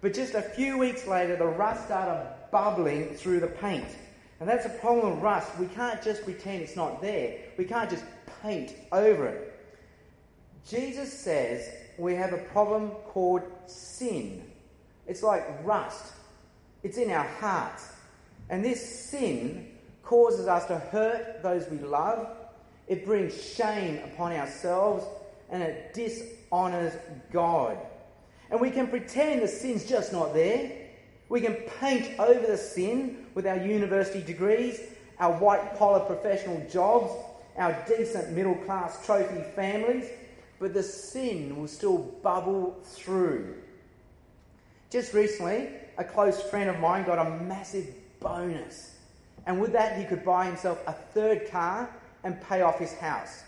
But 0.00 0.14
just 0.14 0.34
a 0.34 0.42
few 0.42 0.76
weeks 0.78 1.06
later, 1.06 1.36
the 1.36 1.46
rust 1.46 1.84
started 1.84 2.28
bubbling 2.50 3.14
through 3.14 3.38
the 3.38 3.46
paint. 3.46 3.86
And 4.40 4.48
that's 4.48 4.66
a 4.66 4.68
problem 4.80 5.14
with 5.14 5.22
rust. 5.22 5.56
We 5.60 5.66
can't 5.66 6.02
just 6.02 6.24
pretend 6.24 6.60
it's 6.60 6.74
not 6.74 7.00
there, 7.00 7.38
we 7.56 7.64
can't 7.64 7.88
just 7.88 8.04
paint 8.42 8.74
over 8.90 9.28
it. 9.28 9.60
Jesus 10.68 11.12
says 11.12 11.70
we 11.98 12.16
have 12.16 12.32
a 12.32 12.38
problem 12.38 12.90
called 13.06 13.42
sin 13.66 14.42
It's 15.06 15.22
like 15.22 15.46
rust. 15.64 16.14
It's 16.82 16.98
in 16.98 17.12
our 17.12 17.28
hearts. 17.40 17.92
And 18.50 18.64
this 18.64 19.08
sin 19.08 19.67
causes 20.08 20.46
us 20.46 20.64
to 20.64 20.78
hurt 20.78 21.42
those 21.42 21.68
we 21.68 21.76
love. 21.76 22.28
It 22.86 23.04
brings 23.04 23.54
shame 23.54 24.00
upon 24.04 24.32
ourselves 24.32 25.04
and 25.50 25.62
it 25.62 25.92
dishonours 25.92 26.94
God. 27.30 27.76
And 28.50 28.58
we 28.58 28.70
can 28.70 28.86
pretend 28.86 29.42
the 29.42 29.48
sin's 29.48 29.84
just 29.84 30.10
not 30.10 30.32
there. 30.32 30.72
We 31.28 31.42
can 31.42 31.56
paint 31.78 32.18
over 32.18 32.46
the 32.46 32.56
sin 32.56 33.26
with 33.34 33.46
our 33.46 33.58
university 33.58 34.22
degrees, 34.22 34.80
our 35.20 35.32
white 35.32 35.76
collar 35.76 36.00
professional 36.00 36.66
jobs, 36.70 37.12
our 37.58 37.76
decent 37.86 38.30
middle 38.30 38.54
class 38.54 39.04
trophy 39.04 39.42
families, 39.54 40.08
but 40.58 40.72
the 40.72 40.82
sin 40.82 41.54
will 41.54 41.68
still 41.68 41.98
bubble 42.22 42.78
through. 42.82 43.56
Just 44.88 45.12
recently, 45.12 45.68
a 45.98 46.04
close 46.04 46.42
friend 46.44 46.70
of 46.70 46.80
mine 46.80 47.04
got 47.04 47.18
a 47.18 47.28
massive 47.42 47.86
bonus. 48.20 48.94
And 49.46 49.60
with 49.60 49.72
that, 49.72 49.96
he 49.98 50.04
could 50.04 50.24
buy 50.24 50.46
himself 50.46 50.82
a 50.86 50.92
third 50.92 51.50
car 51.50 51.88
and 52.24 52.40
pay 52.42 52.62
off 52.62 52.78
his 52.78 52.92
house. 52.94 53.42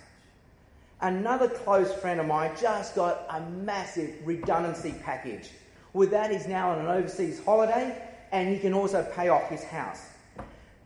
Another 1.00 1.48
close 1.48 1.92
friend 1.94 2.20
of 2.20 2.26
mine 2.26 2.52
just 2.60 2.94
got 2.94 3.26
a 3.30 3.40
massive 3.40 4.14
redundancy 4.24 4.94
package. 5.02 5.50
With 5.92 6.10
that, 6.10 6.30
he's 6.30 6.46
now 6.46 6.70
on 6.70 6.80
an 6.80 6.88
overseas 6.88 7.42
holiday 7.44 8.00
and 8.32 8.48
he 8.48 8.58
can 8.58 8.74
also 8.74 9.02
pay 9.14 9.28
off 9.28 9.48
his 9.48 9.64
house. 9.64 10.06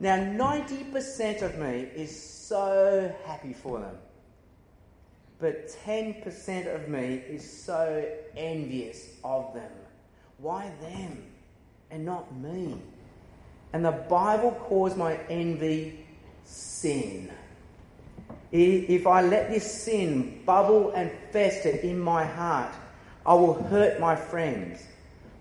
Now, 0.01 0.17
90% 0.17 1.43
of 1.43 1.59
me 1.59 1.89
is 1.95 2.15
so 2.21 3.15
happy 3.27 3.53
for 3.53 3.81
them. 3.81 3.97
But 5.39 5.69
10% 5.85 6.75
of 6.75 6.89
me 6.89 7.23
is 7.29 7.65
so 7.65 8.09
envious 8.37 9.09
of 9.25 9.53
them. 9.53 9.71
Why 10.39 10.71
them 10.81 11.25
and 11.91 12.05
not 12.05 12.35
me? 12.37 12.77
And 13.75 13.85
the 13.85 13.91
Bible 13.91 14.53
calls 14.53 14.97
my 14.97 15.17
envy 15.29 16.07
sin. 16.45 17.29
If 18.53 19.05
I 19.05 19.21
let 19.21 19.51
this 19.51 19.83
sin 19.83 20.43
bubble 20.47 20.93
and 20.93 21.11
fester 21.33 21.71
in 21.71 21.99
my 21.99 22.25
heart, 22.25 22.73
I 23.27 23.35
will 23.35 23.55
hurt 23.65 23.99
my 23.99 24.15
friends. 24.15 24.81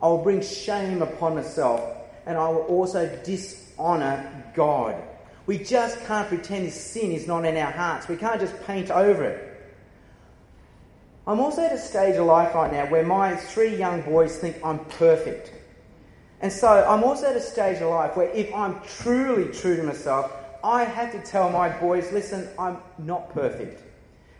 I 0.01 0.07
will 0.07 0.23
bring 0.23 0.41
shame 0.41 1.03
upon 1.03 1.35
myself, 1.35 1.83
and 2.25 2.35
I 2.35 2.49
will 2.49 2.63
also 2.63 3.07
dishonour 3.23 4.51
God. 4.55 4.99
We 5.45 5.59
just 5.59 6.03
can't 6.05 6.27
pretend 6.27 6.65
this 6.65 6.83
sin 6.83 7.11
is 7.11 7.27
not 7.27 7.45
in 7.45 7.55
our 7.55 7.71
hearts. 7.71 8.07
We 8.07 8.15
can't 8.15 8.41
just 8.41 8.59
paint 8.65 8.89
over 8.89 9.25
it. 9.25 9.75
I'm 11.27 11.39
also 11.39 11.61
at 11.61 11.71
a 11.71 11.77
stage 11.77 12.15
of 12.15 12.25
life 12.25 12.55
right 12.55 12.73
now 12.73 12.87
where 12.87 13.05
my 13.05 13.35
three 13.35 13.75
young 13.75 14.01
boys 14.01 14.37
think 14.37 14.57
I'm 14.65 14.79
perfect. 14.85 15.51
And 16.43 16.51
so 16.51 16.67
I'm 16.67 17.05
also 17.05 17.27
at 17.27 17.37
a 17.37 17.41
stage 17.41 17.81
of 17.81 17.89
life 17.89 18.17
where 18.17 18.29
if 18.31 18.53
I'm 18.53 18.81
truly 18.81 19.49
true 19.53 19.77
to 19.77 19.83
myself, 19.83 20.29
I 20.61 20.83
have 20.83 21.13
to 21.13 21.19
tell 21.21 21.49
my 21.49 21.69
boys, 21.69 22.11
listen, 22.11 22.49
I'm 22.59 22.79
not 22.97 23.33
perfect. 23.33 23.81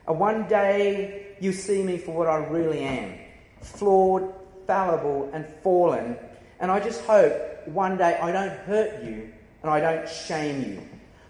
And 0.06 0.20
one 0.20 0.46
day 0.50 1.38
you 1.40 1.54
see 1.54 1.82
me 1.82 1.98
for 1.98 2.12
what 2.12 2.28
I 2.28 2.46
really 2.48 2.82
am 2.82 3.18
flawed, 3.62 4.34
fallible, 4.68 5.30
and 5.32 5.46
fallen. 5.64 6.18
And 6.60 6.70
I 6.70 6.82
just 6.82 7.06
hope 7.06 7.34
one 7.68 7.96
day 7.98 8.18
I 8.22 8.34
don't 8.34 8.58
hurt 8.60 9.02
you 9.06 9.32
and 9.62 9.72
I 9.72 9.80
don't 9.80 10.10
shame 10.10 10.62
you. 10.62 10.84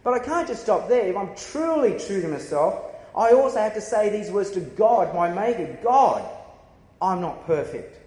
But 0.04 0.16
I 0.16 0.20
can't 0.26 0.48
just 0.48 0.64
stop 0.64 0.90
there. 0.90 1.06
If 1.06 1.16
I'm 1.16 1.36
truly 1.36 2.00
true 2.00 2.24
to 2.24 2.28
myself, 2.28 2.84
I 3.16 3.34
also 3.34 3.60
have 3.60 3.76
to 3.76 3.82
say 3.82 4.10
these 4.10 4.32
words 4.32 4.50
to 4.52 4.60
God, 4.60 5.14
my 5.14 5.32
Maker 5.32 5.78
God, 5.84 6.28
I'm 7.00 7.22
not 7.22 7.46
perfect. 7.46 8.00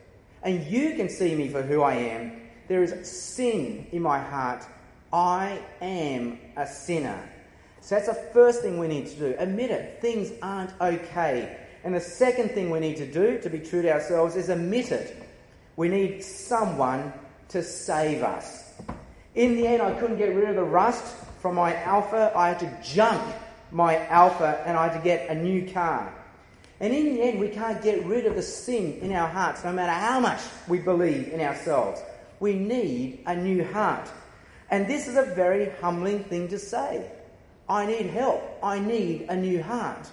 And 0.42 0.66
you 0.66 0.96
can 0.96 1.09
see 1.09 1.37
me 1.37 1.48
for 1.48 1.62
who 1.62 1.83
I 1.83 1.94
am. 1.94 2.36
There 2.68 2.83
is 2.83 3.09
sin 3.09 3.87
in 3.92 4.02
my 4.02 4.18
heart 4.18 4.64
I 5.12 5.61
am 5.81 6.38
a 6.57 6.66
sinner. 6.66 7.18
So 7.81 7.94
that's 7.94 8.09
the 8.09 8.14
first 8.33 8.62
thing 8.62 8.79
we 8.79 8.88
need 8.88 9.07
to 9.07 9.14
do. 9.14 9.35
Admit 9.38 9.70
it. 9.70 10.00
Things 10.00 10.33
aren't 10.42 10.72
okay. 10.81 11.59
And 11.85 11.94
the 11.94 12.00
second 12.00 12.50
thing 12.50 12.70
we 12.70 12.81
need 12.81 12.96
to 12.96 13.11
do, 13.11 13.38
to 13.38 13.48
be 13.48 13.61
true 13.61 13.83
to 13.83 13.92
ourselves, 13.92 14.35
is 14.35 14.48
admit 14.48 14.90
it. 14.90 15.16
We 15.76 15.88
need 15.88 16.24
someone 16.24 17.12
to 17.50 17.62
save 17.62 18.22
us. 18.22 18.74
In 19.35 19.57
the 19.57 19.66
end, 19.66 19.83
I 19.83 19.92
couldn't 19.92 20.18
get 20.18 20.35
rid 20.35 20.48
of 20.48 20.57
the 20.57 20.64
rust 20.64 21.05
from 21.40 21.55
my 21.55 21.81
Alfa. 21.83 22.33
I 22.35 22.48
had 22.48 22.59
to 22.61 22.79
junk 22.83 23.22
my 23.70 24.05
Alfa 24.09 24.62
and 24.66 24.76
I 24.76 24.88
had 24.88 24.98
to 24.98 25.05
get 25.05 25.31
a 25.31 25.35
new 25.35 25.70
car. 25.70 26.12
And 26.81 26.92
in 26.92 27.14
the 27.14 27.22
end, 27.22 27.40
we 27.40 27.48
can't 27.48 27.83
get 27.83 28.05
rid 28.05 28.26
of 28.26 28.35
the 28.35 28.42
sin 28.42 28.98
in 29.00 29.12
our 29.12 29.29
hearts, 29.29 29.64
no 29.64 29.72
matter 29.72 29.92
how 29.92 30.20
much 30.20 30.40
we 30.68 30.79
believe 30.79 31.29
in 31.29 31.40
ourselves. 31.40 32.02
We 32.40 32.55
need 32.55 33.20
a 33.27 33.35
new 33.35 33.64
heart. 33.64 34.09
And 34.70 34.87
this 34.87 35.07
is 35.07 35.16
a 35.16 35.22
very 35.22 35.70
humbling 35.81 36.25
thing 36.25 36.49
to 36.49 36.59
say. 36.59 37.11
I 37.68 37.87
need 37.87 38.07
help. 38.07 38.42
I 38.62 38.79
need 38.79 39.27
a 39.29 39.37
new 39.37 39.62
heart. 39.62 40.09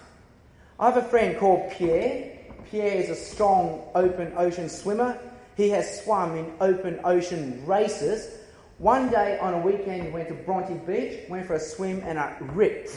I 0.78 0.86
have 0.86 0.96
a 0.96 1.08
friend 1.08 1.38
called 1.38 1.70
Pierre. 1.72 2.32
Pierre 2.70 2.96
is 2.96 3.10
a 3.10 3.14
strong 3.14 3.82
open 3.94 4.32
ocean 4.36 4.68
swimmer. 4.68 5.18
He 5.56 5.68
has 5.70 6.02
swum 6.02 6.36
in 6.36 6.52
open 6.60 7.00
ocean 7.04 7.64
races. 7.66 8.38
One 8.78 9.08
day 9.08 9.38
on 9.38 9.54
a 9.54 9.58
weekend, 9.58 10.02
he 10.02 10.10
went 10.10 10.28
to 10.28 10.34
Bronte 10.34 10.74
Beach, 10.84 11.28
went 11.28 11.46
for 11.46 11.54
a 11.54 11.60
swim, 11.60 12.02
and 12.04 12.18
a 12.18 12.36
rip 12.40 12.88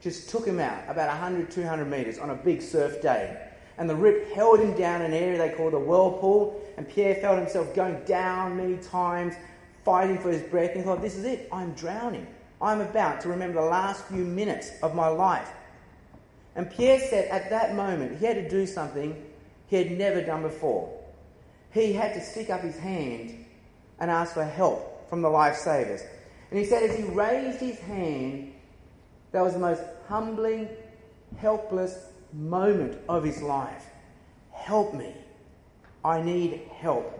just 0.00 0.28
took 0.28 0.46
him 0.46 0.58
out 0.58 0.82
about 0.88 1.08
100, 1.08 1.50
200 1.50 1.84
metres 1.84 2.18
on 2.18 2.30
a 2.30 2.34
big 2.34 2.62
surf 2.62 3.00
day. 3.02 3.36
And 3.78 3.88
the 3.88 3.94
rip 3.94 4.32
held 4.34 4.60
him 4.60 4.76
down 4.76 5.02
in 5.02 5.12
an 5.12 5.14
area 5.14 5.38
they 5.38 5.54
call 5.54 5.70
the 5.70 5.78
whirlpool, 5.78 6.60
and 6.76 6.88
Pierre 6.88 7.14
felt 7.16 7.38
himself 7.38 7.74
going 7.74 8.02
down 8.04 8.56
many 8.56 8.76
times, 8.76 9.34
fighting 9.84 10.18
for 10.18 10.30
his 10.30 10.42
breath, 10.42 10.72
and 10.74 10.84
thought, 10.84 11.00
This 11.00 11.16
is 11.16 11.24
it, 11.24 11.48
I'm 11.52 11.72
drowning. 11.72 12.26
I'm 12.60 12.80
about 12.80 13.20
to 13.22 13.28
remember 13.28 13.60
the 13.60 13.68
last 13.68 14.04
few 14.06 14.24
minutes 14.24 14.70
of 14.82 14.94
my 14.94 15.08
life. 15.08 15.48
And 16.54 16.70
Pierre 16.70 16.98
said 16.98 17.28
at 17.28 17.50
that 17.50 17.74
moment 17.74 18.18
he 18.18 18.24
had 18.24 18.36
to 18.36 18.48
do 18.48 18.66
something 18.66 19.22
he 19.66 19.76
had 19.76 19.90
never 19.90 20.22
done 20.22 20.42
before. 20.42 20.92
He 21.70 21.92
had 21.92 22.14
to 22.14 22.20
stick 22.22 22.48
up 22.48 22.62
his 22.62 22.78
hand 22.78 23.44
and 23.98 24.10
ask 24.10 24.34
for 24.34 24.44
help 24.44 25.08
from 25.10 25.20
the 25.20 25.28
lifesavers. 25.28 26.02
And 26.50 26.58
he 26.58 26.64
said 26.64 26.82
as 26.82 26.96
he 26.96 27.04
raised 27.04 27.60
his 27.60 27.78
hand, 27.80 28.54
that 29.32 29.42
was 29.42 29.52
the 29.52 29.58
most 29.58 29.82
humbling, 30.08 30.68
helpless 31.36 32.06
moment 32.32 32.98
of 33.08 33.24
his 33.24 33.42
life. 33.42 33.84
Help 34.52 34.94
me. 34.94 35.12
I 36.06 36.22
need 36.22 36.60
help. 36.78 37.12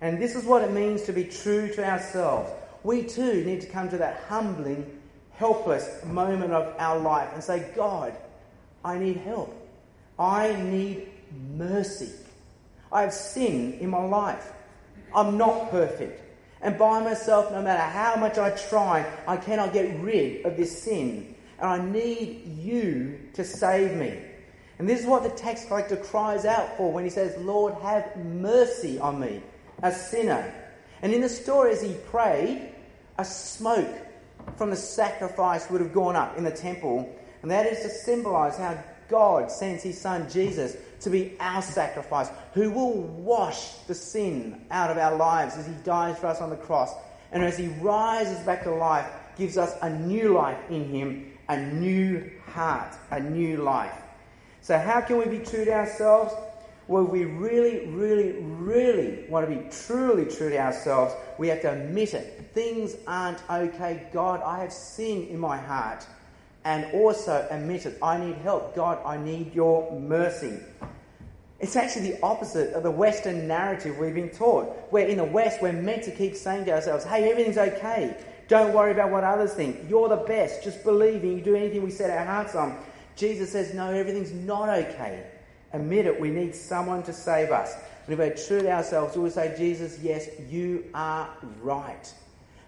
And 0.00 0.22
this 0.22 0.36
is 0.36 0.44
what 0.44 0.62
it 0.62 0.70
means 0.70 1.02
to 1.02 1.12
be 1.12 1.24
true 1.24 1.74
to 1.74 1.84
ourselves. 1.84 2.52
We 2.84 3.02
too 3.02 3.44
need 3.44 3.62
to 3.62 3.66
come 3.66 3.88
to 3.90 3.98
that 3.98 4.20
humbling, 4.28 5.00
helpless 5.32 6.04
moment 6.04 6.52
of 6.52 6.72
our 6.78 7.00
life 7.00 7.30
and 7.34 7.42
say, 7.42 7.68
God, 7.74 8.16
I 8.84 8.96
need 8.96 9.16
help. 9.16 9.52
I 10.20 10.52
need 10.52 11.08
mercy. 11.56 12.12
I 12.92 13.02
have 13.02 13.12
sin 13.12 13.72
in 13.80 13.90
my 13.90 14.04
life. 14.04 14.52
I'm 15.12 15.36
not 15.36 15.72
perfect. 15.72 16.22
And 16.62 16.78
by 16.78 17.02
myself, 17.02 17.50
no 17.50 17.60
matter 17.60 17.82
how 17.82 18.14
much 18.16 18.38
I 18.38 18.50
try, 18.50 19.04
I 19.26 19.36
cannot 19.36 19.72
get 19.72 19.98
rid 19.98 20.46
of 20.46 20.56
this 20.56 20.80
sin. 20.84 21.34
And 21.58 21.68
I 21.68 21.84
need 21.84 22.46
you 22.60 23.18
to 23.34 23.42
save 23.42 23.96
me. 23.96 24.27
And 24.78 24.88
this 24.88 25.00
is 25.00 25.06
what 25.06 25.24
the 25.24 25.30
tax 25.30 25.64
collector 25.64 25.96
cries 25.96 26.44
out 26.44 26.76
for 26.76 26.92
when 26.92 27.04
he 27.04 27.10
says, 27.10 27.36
Lord, 27.38 27.74
have 27.82 28.16
mercy 28.16 28.98
on 28.98 29.18
me 29.18 29.42
a 29.82 29.92
sinner. 29.92 30.52
And 31.02 31.12
in 31.12 31.20
the 31.20 31.28
story, 31.28 31.72
as 31.72 31.82
he 31.82 31.94
prayed, 32.10 32.72
a 33.18 33.24
smoke 33.24 33.96
from 34.56 34.70
the 34.70 34.76
sacrifice 34.76 35.68
would 35.70 35.80
have 35.80 35.92
gone 35.92 36.16
up 36.16 36.36
in 36.36 36.44
the 36.44 36.50
temple. 36.50 37.14
And 37.42 37.50
that 37.50 37.66
is 37.66 37.80
to 37.82 37.88
symbolize 37.88 38.56
how 38.56 38.82
God 39.08 39.50
sends 39.50 39.82
his 39.82 40.00
son 40.00 40.28
Jesus 40.28 40.76
to 41.00 41.10
be 41.10 41.36
our 41.40 41.62
sacrifice, 41.62 42.28
who 42.54 42.70
will 42.70 43.02
wash 43.02 43.74
the 43.86 43.94
sin 43.94 44.66
out 44.70 44.90
of 44.90 44.98
our 44.98 45.16
lives 45.16 45.56
as 45.56 45.66
he 45.66 45.74
dies 45.84 46.18
for 46.18 46.26
us 46.26 46.40
on 46.40 46.50
the 46.50 46.56
cross. 46.56 46.92
And 47.30 47.44
as 47.44 47.56
he 47.56 47.68
rises 47.80 48.38
back 48.40 48.64
to 48.64 48.70
life, 48.70 49.06
gives 49.36 49.56
us 49.56 49.74
a 49.82 49.90
new 49.90 50.34
life 50.34 50.58
in 50.68 50.88
him, 50.88 51.32
a 51.48 51.60
new 51.60 52.30
heart, 52.46 52.94
a 53.10 53.20
new 53.20 53.58
life. 53.58 53.94
So, 54.68 54.78
how 54.78 55.00
can 55.00 55.16
we 55.16 55.24
be 55.24 55.38
true 55.38 55.64
to 55.64 55.72
ourselves? 55.72 56.34
Well, 56.88 57.04
we 57.04 57.24
really, 57.24 57.86
really, 57.86 58.32
really 58.42 59.24
want 59.30 59.48
to 59.48 59.56
be 59.56 59.66
truly 59.70 60.26
true 60.26 60.50
to 60.50 60.58
ourselves, 60.58 61.14
we 61.38 61.48
have 61.48 61.62
to 61.62 61.72
admit 61.72 62.12
it. 62.12 62.50
Things 62.52 62.94
aren't 63.06 63.38
okay. 63.48 64.08
God, 64.12 64.42
I 64.42 64.60
have 64.60 64.70
sin 64.70 65.26
in 65.28 65.38
my 65.38 65.56
heart. 65.56 66.06
And 66.66 66.84
also 66.92 67.48
admit 67.50 67.86
it. 67.86 67.96
I 68.02 68.18
need 68.18 68.36
help. 68.42 68.76
God, 68.76 68.98
I 69.06 69.16
need 69.16 69.54
your 69.54 69.90
mercy. 69.98 70.58
It's 71.60 71.74
actually 71.74 72.10
the 72.10 72.22
opposite 72.22 72.74
of 72.74 72.82
the 72.82 72.90
Western 72.90 73.48
narrative 73.48 73.96
we've 73.96 74.14
been 74.14 74.28
taught, 74.28 74.66
where 74.90 75.08
in 75.08 75.16
the 75.16 75.24
West 75.24 75.62
we're 75.62 75.72
meant 75.72 76.02
to 76.02 76.10
keep 76.10 76.36
saying 76.36 76.66
to 76.66 76.72
ourselves, 76.72 77.06
hey, 77.06 77.30
everything's 77.30 77.56
okay. 77.56 78.22
Don't 78.48 78.74
worry 78.74 78.92
about 78.92 79.10
what 79.10 79.24
others 79.24 79.54
think. 79.54 79.88
You're 79.88 80.10
the 80.10 80.16
best. 80.16 80.62
Just 80.62 80.84
believe 80.84 81.22
and 81.22 81.38
you 81.38 81.40
do 81.40 81.56
anything 81.56 81.82
we 81.82 81.90
set 81.90 82.10
our 82.10 82.26
hearts 82.26 82.54
on. 82.54 82.78
Jesus 83.18 83.50
says, 83.50 83.74
no, 83.74 83.90
everything's 83.92 84.32
not 84.32 84.68
okay. 84.68 85.24
admit 85.72 86.06
it, 86.06 86.18
we 86.18 86.30
need 86.30 86.54
someone 86.54 87.02
to 87.02 87.12
save 87.12 87.50
us. 87.50 87.74
And 88.06 88.12
if 88.12 88.18
we're 88.18 88.46
true 88.46 88.62
to 88.62 88.70
ourselves, 88.70 89.16
we 89.16 89.24
will 89.24 89.30
say, 89.30 89.54
Jesus, 89.58 89.98
yes, 90.00 90.28
you 90.48 90.84
are 90.94 91.28
right. 91.60 92.14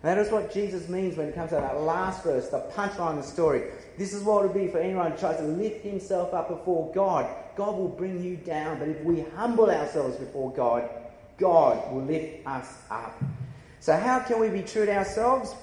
And 0.02 0.10
that 0.10 0.18
is 0.18 0.32
what 0.32 0.52
Jesus 0.52 0.88
means 0.88 1.16
when 1.16 1.28
it 1.28 1.34
comes 1.34 1.50
to 1.50 1.56
that 1.56 1.80
last 1.80 2.24
verse, 2.24 2.48
the 2.48 2.60
punchline 2.74 3.10
of 3.10 3.16
the 3.16 3.22
story. 3.22 3.70
This 3.96 4.12
is 4.12 4.22
what 4.22 4.44
it 4.44 4.48
would 4.48 4.54
be 4.54 4.68
for 4.68 4.78
anyone 4.78 5.12
who 5.12 5.18
tries 5.18 5.36
to 5.36 5.44
lift 5.44 5.84
himself 5.84 6.34
up 6.34 6.48
before 6.48 6.90
God. 6.92 7.30
God 7.56 7.76
will 7.76 7.88
bring 7.88 8.22
you 8.22 8.36
down. 8.36 8.78
But 8.78 8.88
if 8.88 9.02
we 9.04 9.20
humble 9.36 9.70
ourselves 9.70 10.16
before 10.16 10.52
God, 10.52 10.88
God 11.38 11.92
will 11.92 12.02
lift 12.02 12.46
us 12.46 12.66
up. 12.90 13.22
So, 13.78 13.96
how 13.96 14.20
can 14.20 14.40
we 14.40 14.48
be 14.48 14.62
true 14.62 14.86
to 14.86 14.94
ourselves? 14.94 15.54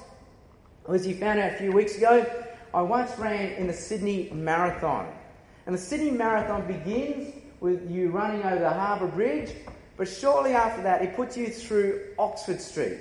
Well, 0.86 0.96
as 0.96 1.06
you 1.06 1.16
found 1.16 1.40
out 1.40 1.54
a 1.54 1.56
few 1.56 1.72
weeks 1.72 1.98
ago, 1.98 2.26
I 2.74 2.82
once 2.82 3.18
ran 3.18 3.54
in 3.54 3.68
the 3.68 3.74
Sydney 3.74 4.30
Marathon. 4.34 5.08
And 5.66 5.76
the 5.76 5.80
Sydney 5.80 6.12
Marathon 6.12 6.68
begins 6.68 7.34
with 7.60 7.90
you 7.90 8.10
running 8.10 8.44
over 8.44 8.60
the 8.60 8.70
Harbour 8.70 9.08
Bridge, 9.08 9.54
but 9.96 10.08
shortly 10.08 10.54
after 10.54 10.84
that, 10.84 11.02
it 11.02 11.16
puts 11.16 11.36
you 11.36 11.48
through 11.48 12.02
Oxford 12.20 12.62
Street, 12.62 13.00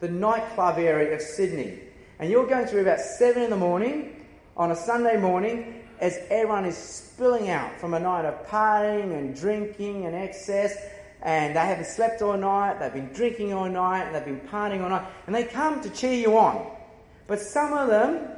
the 0.00 0.08
nightclub 0.08 0.78
area 0.78 1.14
of 1.14 1.20
Sydney. 1.20 1.80
And 2.18 2.30
you're 2.30 2.46
going 2.46 2.66
through 2.66 2.82
about 2.82 3.00
7 3.00 3.42
in 3.42 3.50
the 3.50 3.56
morning 3.56 4.24
on 4.56 4.70
a 4.70 4.76
Sunday 4.76 5.16
morning 5.16 5.82
as 6.00 6.18
everyone 6.30 6.64
is 6.64 6.76
spilling 6.76 7.50
out 7.50 7.78
from 7.80 7.94
a 7.94 8.00
night 8.00 8.24
of 8.24 8.46
partying 8.46 9.16
and 9.18 9.34
drinking 9.34 10.06
and 10.06 10.14
excess. 10.14 10.76
And 11.22 11.56
they 11.56 11.60
haven't 11.60 11.86
slept 11.86 12.22
all 12.22 12.36
night, 12.36 12.78
they've 12.78 12.92
been 12.92 13.12
drinking 13.12 13.52
all 13.52 13.68
night, 13.68 14.04
and 14.04 14.14
they've 14.14 14.24
been 14.24 14.48
partying 14.48 14.82
all 14.82 14.90
night, 14.90 15.06
and 15.26 15.34
they 15.34 15.44
come 15.44 15.80
to 15.80 15.90
cheer 15.90 16.14
you 16.14 16.38
on. 16.38 16.70
But 17.26 17.40
some 17.40 17.72
of 17.72 17.88
them 17.88 18.28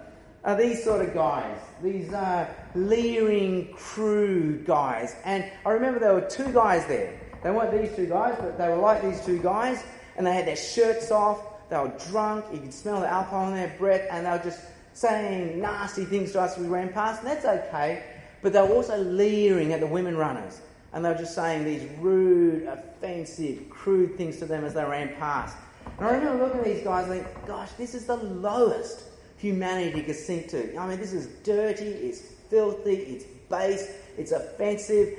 are 0.45 0.57
these 0.57 0.83
sort 0.83 1.07
of 1.07 1.15
guys, 1.15 1.59
these 1.83 2.13
uh, 2.13 2.47
leering, 2.75 3.73
crude 3.75 4.65
guys. 4.65 5.17
And 5.25 5.51
I 5.67 5.71
remember 5.71 5.99
there 5.99 6.15
were 6.15 6.29
two 6.29 6.53
guys 6.53 6.87
there. 6.87 7.19
They 7.43 7.51
weren't 7.51 7.73
these 7.73 7.95
two 7.95 8.07
guys, 8.07 8.37
but 8.39 8.59
they 8.59 8.69
were 8.69 8.77
like 8.77 9.03
these 9.03 9.25
two 9.25 9.41
guys, 9.41 9.83
and 10.17 10.27
they 10.27 10.35
had 10.35 10.47
their 10.47 10.57
shirts 10.57 11.11
off. 11.11 11.69
They 11.69 11.77
were 11.77 11.93
drunk. 12.11 12.47
You 12.53 12.61
could 12.61 12.73
smell 12.73 13.01
the 13.01 13.09
alcohol 13.09 13.49
in 13.49 13.55
their 13.55 13.75
breath, 13.79 14.07
and 14.11 14.27
they 14.27 14.31
were 14.31 14.39
just 14.39 14.61
saying 14.95 15.61
nasty 15.61 16.05
things 16.05 16.33
to 16.33 16.41
us 16.41 16.57
as 16.57 16.63
we 16.63 16.69
ran 16.69 16.93
past, 16.93 17.23
and 17.23 17.31
that's 17.31 17.45
okay. 17.45 18.03
But 18.43 18.53
they 18.53 18.61
were 18.61 18.75
also 18.75 18.97
leering 18.97 19.73
at 19.73 19.81
the 19.81 19.87
women 19.87 20.17
runners, 20.17 20.61
and 20.93 21.05
they 21.05 21.11
were 21.11 21.19
just 21.19 21.35
saying 21.35 21.65
these 21.65 21.89
rude, 22.01 22.67
offensive, 22.67 23.69
crude 23.71 24.17
things 24.17 24.39
to 24.39 24.47
them 24.47 24.65
as 24.65 24.75
they 24.75 24.85
ran 24.85 25.15
past. 25.17 25.57
And 25.99 26.07
I 26.07 26.13
remember 26.13 26.45
looking 26.45 26.61
at 26.61 26.67
these 26.67 26.85
guys 26.85 27.09
and 27.09 27.23
think, 27.23 27.47
gosh, 27.47 27.71
this 27.73 27.95
is 27.95 28.07
the 28.07 28.17
lowest 28.17 29.05
humanity 29.39 30.03
could 30.03 30.17
sink 30.17 30.49
to. 30.49 30.77
I 30.77 30.87
mean, 30.87 30.99
this 30.99 31.13
is 31.13 31.27
dirty, 31.43 31.87
it's 31.87 32.21
filthy, 32.51 32.97
it's 32.97 33.25
base, 33.49 33.91
it's 34.17 34.33
offensive. 34.33 35.17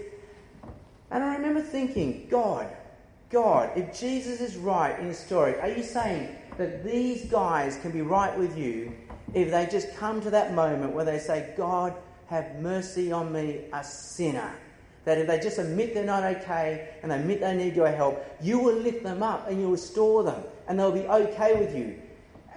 And 1.12 1.24
I 1.24 1.36
remember 1.36 1.62
thinking, 1.62 2.28
God, 2.30 2.68
God, 3.30 3.72
if 3.76 4.00
Jesus 4.00 4.42
is 4.42 4.58
right 4.58 5.00
in 5.00 5.08
his 5.08 5.18
story, 5.18 5.60
are 5.60 5.70
you 5.70 5.84
saying 5.84 6.36
that 6.58 6.84
these 6.84 7.26
guys 7.26 7.78
can 7.78 7.92
be 7.92 8.02
right 8.02 8.38
with 8.38 8.58
you 8.58 8.92
if 9.34 9.52
they 9.52 9.68
just 9.72 9.96
come 9.96 10.22
to 10.22 10.30
that 10.32 10.54
moment 10.54 10.94
where 10.94 11.06
they 11.06 11.20
say, 11.20 11.54
God, 11.56 11.96
have 12.28 12.60
mercy 12.60 13.12
on 13.12 13.32
me, 13.32 13.62
a 13.74 13.84
sinner? 13.84 14.52
That 15.06 15.18
if 15.18 15.28
they 15.28 15.40
just 15.40 15.58
admit 15.58 15.94
they're 15.94 16.04
not 16.04 16.24
okay 16.24 16.96
and 17.02 17.12
they 17.12 17.20
admit 17.20 17.40
they 17.40 17.56
need 17.56 17.76
your 17.76 17.90
help, 17.90 18.24
you 18.42 18.60
will 18.60 18.76
lift 18.76 19.04
them 19.04 19.24
up 19.24 19.48
and 19.48 19.60
you'll 19.60 19.72
restore 19.72 20.24
them 20.24 20.44
and 20.68 20.78
they'll 20.78 20.92
be 20.92 21.08
okay 21.08 21.54
with 21.54 21.76
you. 21.76 22.00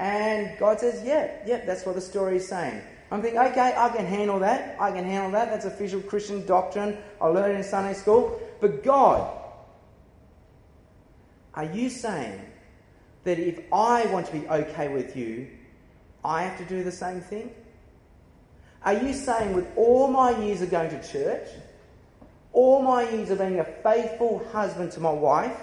And 0.03 0.59
God 0.59 0.81
says, 0.81 1.01
yeah, 1.05 1.31
yeah, 1.47 1.65
that's 1.65 1.87
what 1.87 1.95
the 1.95 2.01
story 2.01 2.39
is 2.39 2.49
saying. 2.49 2.83
I'm 3.13 3.23
thinking, 3.23 3.39
okay, 3.39 3.73
I 3.77 3.89
can 3.91 4.05
handle 4.05 4.41
that. 4.41 4.75
I 4.81 4.91
can 4.91 5.05
handle 5.05 5.31
that. 5.31 5.49
That's 5.49 5.65
official 5.65 6.01
Christian 6.01 6.45
doctrine. 6.45 6.99
I 7.21 7.27
learned 7.29 7.53
it 7.53 7.59
in 7.59 7.63
Sunday 7.63 7.95
school. 7.95 8.43
But 8.61 8.83
God, 8.83 9.33
are 11.55 11.67
you 11.67 11.89
saying 11.89 12.41
that 13.23 13.39
if 13.39 13.61
I 13.73 14.07
want 14.07 14.27
to 14.27 14.33
be 14.33 14.49
okay 14.49 14.89
with 14.89 15.17
you, 15.17 15.47
I 16.25 16.43
have 16.43 16.59
to 16.59 16.65
do 16.65 16.83
the 16.83 16.91
same 16.91 17.21
thing? 17.21 17.55
Are 18.85 18.95
you 18.95 19.13
saying 19.13 19.55
with 19.55 19.69
all 19.77 20.09
my 20.09 20.37
years 20.37 20.63
of 20.63 20.71
going 20.73 20.91
to 20.91 21.09
church, 21.09 21.47
all 22.53 22.83
my 22.83 23.09
years 23.09 23.31
of 23.31 23.39
being 23.39 23.61
a 23.61 23.65
faithful 23.85 24.45
husband 24.51 24.91
to 24.93 25.01
my 25.01 25.13
wife, 25.13 25.61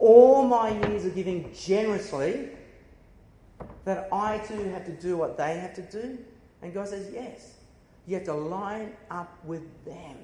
all 0.00 0.42
my 0.42 0.70
years 0.88 1.04
of 1.04 1.14
giving 1.14 1.54
generously, 1.54 2.56
that 3.84 4.08
I 4.12 4.38
too 4.38 4.64
have 4.70 4.84
to 4.86 4.92
do 4.92 5.16
what 5.16 5.36
they 5.36 5.58
have 5.58 5.74
to 5.74 5.82
do? 5.82 6.18
And 6.62 6.74
God 6.74 6.88
says, 6.88 7.10
yes. 7.12 7.54
You 8.06 8.16
have 8.16 8.24
to 8.24 8.34
line 8.34 8.92
up 9.10 9.32
with 9.44 9.62
them. 9.84 10.16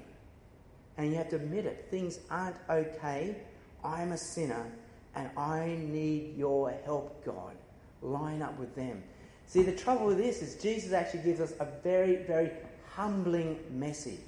And 0.98 1.10
you 1.10 1.16
have 1.16 1.28
to 1.30 1.36
admit 1.36 1.66
it. 1.66 1.86
Things 1.90 2.18
aren't 2.30 2.56
okay. 2.68 3.36
I'm 3.84 4.12
a 4.12 4.18
sinner 4.18 4.66
and 5.14 5.30
I 5.36 5.78
need 5.80 6.36
your 6.36 6.70
help, 6.84 7.24
God. 7.24 7.54
Line 8.02 8.42
up 8.42 8.58
with 8.58 8.74
them. 8.74 9.02
See, 9.46 9.62
the 9.62 9.72
trouble 9.72 10.06
with 10.06 10.18
this 10.18 10.42
is 10.42 10.60
Jesus 10.60 10.92
actually 10.92 11.22
gives 11.22 11.40
us 11.40 11.52
a 11.60 11.66
very, 11.82 12.16
very 12.16 12.50
humbling 12.94 13.58
message. 13.70 14.18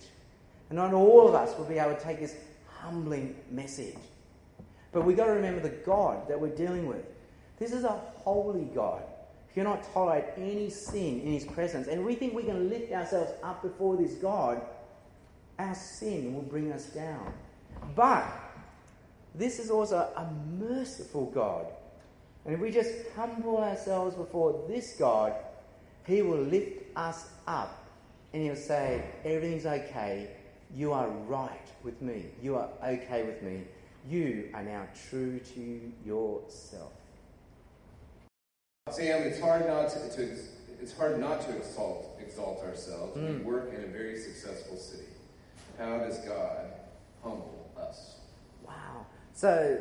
And 0.70 0.78
not 0.78 0.92
all 0.94 1.28
of 1.28 1.34
us 1.34 1.56
will 1.58 1.64
be 1.64 1.78
able 1.78 1.94
to 1.94 2.00
take 2.00 2.20
this 2.20 2.36
humbling 2.78 3.34
message. 3.50 3.96
But 4.92 5.04
we've 5.04 5.16
got 5.16 5.26
to 5.26 5.32
remember 5.32 5.60
the 5.60 5.76
God 5.84 6.28
that 6.28 6.40
we're 6.40 6.54
dealing 6.54 6.86
with. 6.86 7.04
This 7.58 7.72
is 7.72 7.84
a 7.84 8.00
holy 8.16 8.64
God. 8.74 9.02
He 9.58 9.64
not 9.64 9.92
tolerate 9.92 10.24
any 10.36 10.70
sin 10.70 11.20
in 11.20 11.32
his 11.32 11.44
presence. 11.44 11.88
And 11.88 12.04
we 12.04 12.14
think 12.14 12.32
we 12.32 12.44
can 12.44 12.70
lift 12.70 12.92
ourselves 12.92 13.32
up 13.42 13.60
before 13.60 13.96
this 13.96 14.12
God, 14.14 14.62
our 15.58 15.74
sin 15.74 16.32
will 16.32 16.42
bring 16.42 16.70
us 16.70 16.84
down. 16.86 17.32
But 17.96 18.24
this 19.34 19.58
is 19.58 19.68
also 19.68 19.96
a 19.96 20.30
merciful 20.62 21.26
God. 21.32 21.66
And 22.44 22.54
if 22.54 22.60
we 22.60 22.70
just 22.70 22.90
humble 23.16 23.58
ourselves 23.58 24.14
before 24.14 24.64
this 24.68 24.94
God, 24.96 25.34
He 26.06 26.22
will 26.22 26.38
lift 26.38 26.84
us 26.94 27.26
up 27.48 27.84
and 28.32 28.44
He'll 28.44 28.54
say, 28.54 29.02
Everything's 29.24 29.66
okay. 29.66 30.30
You 30.72 30.92
are 30.92 31.08
right 31.08 31.66
with 31.82 32.00
me. 32.00 32.26
You 32.40 32.54
are 32.54 32.68
okay 32.84 33.24
with 33.24 33.42
me. 33.42 33.64
You 34.08 34.50
are 34.54 34.62
now 34.62 34.86
true 35.10 35.40
to 35.40 35.92
yourself. 36.06 36.92
Sam, 38.92 39.22
it's 39.22 39.40
hard 39.40 39.66
not 39.66 39.88
to, 39.90 40.16
to 40.16 40.36
it's 40.80 40.96
hard 40.96 41.18
not 41.18 41.40
to 41.42 41.56
exalt 41.56 42.18
exalt 42.20 42.62
ourselves. 42.64 43.16
Mm. 43.16 43.38
We 43.38 43.44
work 43.44 43.72
in 43.74 43.82
a 43.84 43.86
very 43.86 44.18
successful 44.18 44.76
city. 44.76 45.04
How 45.78 45.98
does 45.98 46.18
God 46.18 46.66
humble 47.22 47.70
us? 47.78 48.16
Wow. 48.66 49.06
So 49.34 49.80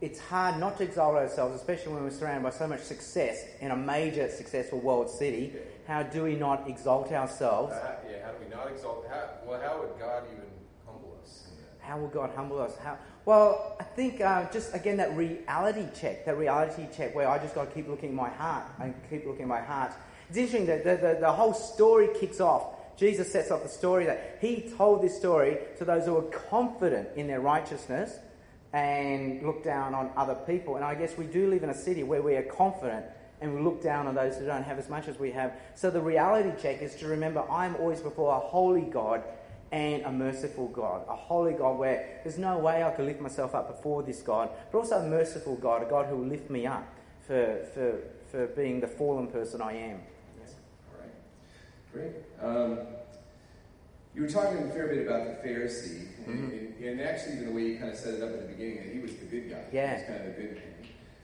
it's 0.00 0.18
hard 0.18 0.58
not 0.58 0.78
to 0.78 0.84
exalt 0.84 1.14
ourselves, 1.14 1.54
especially 1.54 1.94
when 1.94 2.02
we're 2.02 2.10
surrounded 2.10 2.42
by 2.42 2.50
so 2.50 2.66
much 2.66 2.80
success 2.80 3.44
in 3.60 3.70
a 3.70 3.76
major 3.76 4.28
successful 4.28 4.80
world 4.80 5.08
city. 5.08 5.52
How 5.86 6.02
do 6.02 6.24
we 6.24 6.34
not 6.34 6.68
exalt 6.68 7.12
ourselves? 7.12 7.72
Uh, 7.72 7.96
yeah, 8.10 8.24
how 8.24 8.32
do 8.32 8.44
we 8.44 8.50
not 8.54 8.68
exalt? 8.70 9.06
How, 9.08 9.28
well, 9.46 9.60
how 9.60 9.80
would 9.80 9.98
God 9.98 10.24
even 10.32 10.44
humble 10.86 11.16
us? 11.22 11.46
How 11.80 11.98
will 11.98 12.08
God 12.08 12.30
humble 12.34 12.60
us? 12.60 12.76
How, 12.78 12.98
well, 13.24 13.76
I 13.78 13.84
think 13.84 14.20
uh, 14.20 14.50
just 14.50 14.74
again 14.74 14.96
that 14.96 15.16
reality 15.16 15.86
check, 15.98 16.24
that 16.26 16.36
reality 16.36 16.88
check 16.96 17.14
where 17.14 17.28
I 17.28 17.38
just 17.38 17.54
got 17.54 17.68
to 17.68 17.74
keep 17.74 17.88
looking 17.88 18.10
at 18.10 18.14
my 18.14 18.30
heart 18.30 18.64
and 18.80 18.94
keep 19.08 19.26
looking 19.26 19.42
at 19.42 19.48
my 19.48 19.60
heart. 19.60 19.92
It's 20.28 20.38
interesting 20.38 20.66
that 20.66 20.84
the, 20.84 20.96
the, 20.96 21.20
the 21.20 21.32
whole 21.32 21.54
story 21.54 22.08
kicks 22.18 22.40
off. 22.40 22.96
Jesus 22.96 23.30
sets 23.30 23.50
up 23.50 23.62
the 23.62 23.68
story 23.68 24.06
that 24.06 24.38
he 24.40 24.72
told 24.76 25.02
this 25.02 25.16
story 25.16 25.58
to 25.78 25.84
those 25.84 26.06
who 26.06 26.14
were 26.14 26.22
confident 26.22 27.08
in 27.16 27.26
their 27.26 27.40
righteousness 27.40 28.18
and 28.72 29.42
look 29.42 29.62
down 29.62 29.94
on 29.94 30.10
other 30.16 30.34
people. 30.34 30.76
And 30.76 30.84
I 30.84 30.94
guess 30.94 31.16
we 31.16 31.26
do 31.26 31.48
live 31.48 31.62
in 31.62 31.70
a 31.70 31.74
city 31.74 32.02
where 32.02 32.22
we 32.22 32.36
are 32.36 32.42
confident 32.42 33.04
and 33.40 33.54
we 33.54 33.60
look 33.60 33.82
down 33.82 34.06
on 34.06 34.14
those 34.14 34.36
who 34.36 34.46
don't 34.46 34.62
have 34.62 34.78
as 34.78 34.88
much 34.88 35.08
as 35.08 35.18
we 35.18 35.32
have. 35.32 35.52
So 35.74 35.90
the 35.90 36.00
reality 36.00 36.50
check 36.60 36.80
is 36.80 36.94
to 36.96 37.06
remember 37.08 37.42
I'm 37.50 37.76
always 37.76 38.00
before 38.00 38.34
a 38.34 38.38
holy 38.38 38.82
God 38.82 39.22
and 39.72 40.02
a 40.02 40.12
merciful 40.12 40.68
God, 40.68 41.02
a 41.08 41.16
holy 41.16 41.54
God 41.54 41.78
where 41.78 42.20
there's 42.22 42.38
no 42.38 42.58
way 42.58 42.84
I 42.84 42.90
could 42.90 43.06
lift 43.06 43.22
myself 43.22 43.54
up 43.54 43.74
before 43.74 44.02
this 44.02 44.20
God, 44.20 44.50
but 44.70 44.78
also 44.78 44.98
a 44.98 45.08
merciful 45.08 45.56
God, 45.56 45.82
a 45.82 45.86
God 45.86 46.06
who 46.06 46.16
will 46.16 46.26
lift 46.26 46.50
me 46.50 46.66
up 46.66 46.86
for, 47.26 47.64
for, 47.72 47.98
for 48.30 48.46
being 48.48 48.80
the 48.80 48.86
fallen 48.86 49.28
person 49.28 49.62
I 49.62 49.72
am. 49.72 50.00
Yes. 50.38 50.54
All 50.92 51.00
right. 51.00 51.12
Great. 51.92 52.12
Um, 52.42 52.86
you 54.14 54.20
were 54.20 54.28
talking 54.28 54.58
a 54.58 54.70
fair 54.70 54.88
bit 54.88 55.06
about 55.06 55.24
the 55.24 55.48
Pharisee, 55.48 56.06
mm-hmm. 56.20 56.50
and, 56.50 56.84
and, 56.84 57.00
actually, 57.00 57.36
even 57.36 57.46
the 57.46 57.52
way 57.52 57.62
you 57.62 57.78
kind 57.78 57.90
of 57.90 57.96
set 57.96 58.12
it 58.12 58.22
up 58.22 58.28
at 58.28 58.42
the 58.42 58.48
beginning, 58.48 58.76
that 58.76 58.92
he 58.92 58.98
was 58.98 59.16
the 59.16 59.24
good 59.24 59.48
guy. 59.48 59.64
Yeah. 59.72 59.86
He 59.86 59.94
was 59.94 60.02
kind 60.06 60.20
of 60.20 60.36
the 60.36 60.42
good. 60.42 60.62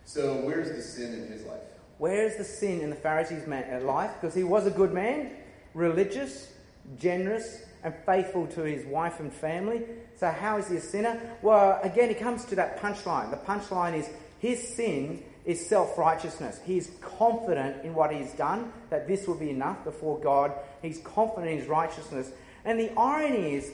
So, 0.06 0.36
where's 0.36 0.74
the 0.74 0.80
sin 0.80 1.12
in 1.12 1.30
his 1.30 1.44
life? 1.44 1.60
Where's 1.98 2.36
the 2.36 2.44
sin 2.44 2.80
in 2.80 2.88
the 2.88 2.96
Pharisee's 2.96 3.46
uh, 3.46 3.80
life? 3.84 4.12
Because 4.18 4.34
he 4.34 4.42
was 4.42 4.66
a 4.66 4.70
good 4.70 4.94
man, 4.94 5.32
religious, 5.74 6.50
generous, 6.96 7.64
and 7.82 7.94
faithful 8.06 8.46
to 8.48 8.62
his 8.62 8.84
wife 8.86 9.20
and 9.20 9.32
family. 9.32 9.82
So, 10.16 10.30
how 10.30 10.58
is 10.58 10.68
he 10.68 10.76
a 10.76 10.80
sinner? 10.80 11.20
Well, 11.42 11.78
again, 11.82 12.10
it 12.10 12.18
comes 12.18 12.44
to 12.46 12.54
that 12.56 12.80
punchline. 12.80 13.30
The 13.30 13.36
punchline 13.36 13.94
is 13.94 14.08
his 14.38 14.76
sin 14.76 15.22
is 15.44 15.66
self 15.66 15.96
righteousness. 15.96 16.60
He's 16.64 16.90
confident 17.00 17.84
in 17.84 17.94
what 17.94 18.12
he's 18.12 18.32
done, 18.34 18.72
that 18.90 19.08
this 19.08 19.26
will 19.26 19.38
be 19.38 19.50
enough 19.50 19.82
before 19.84 20.20
God. 20.20 20.52
He's 20.82 20.98
confident 21.00 21.52
in 21.52 21.58
his 21.58 21.68
righteousness. 21.68 22.30
And 22.64 22.78
the 22.78 22.92
irony 22.98 23.54
is, 23.54 23.72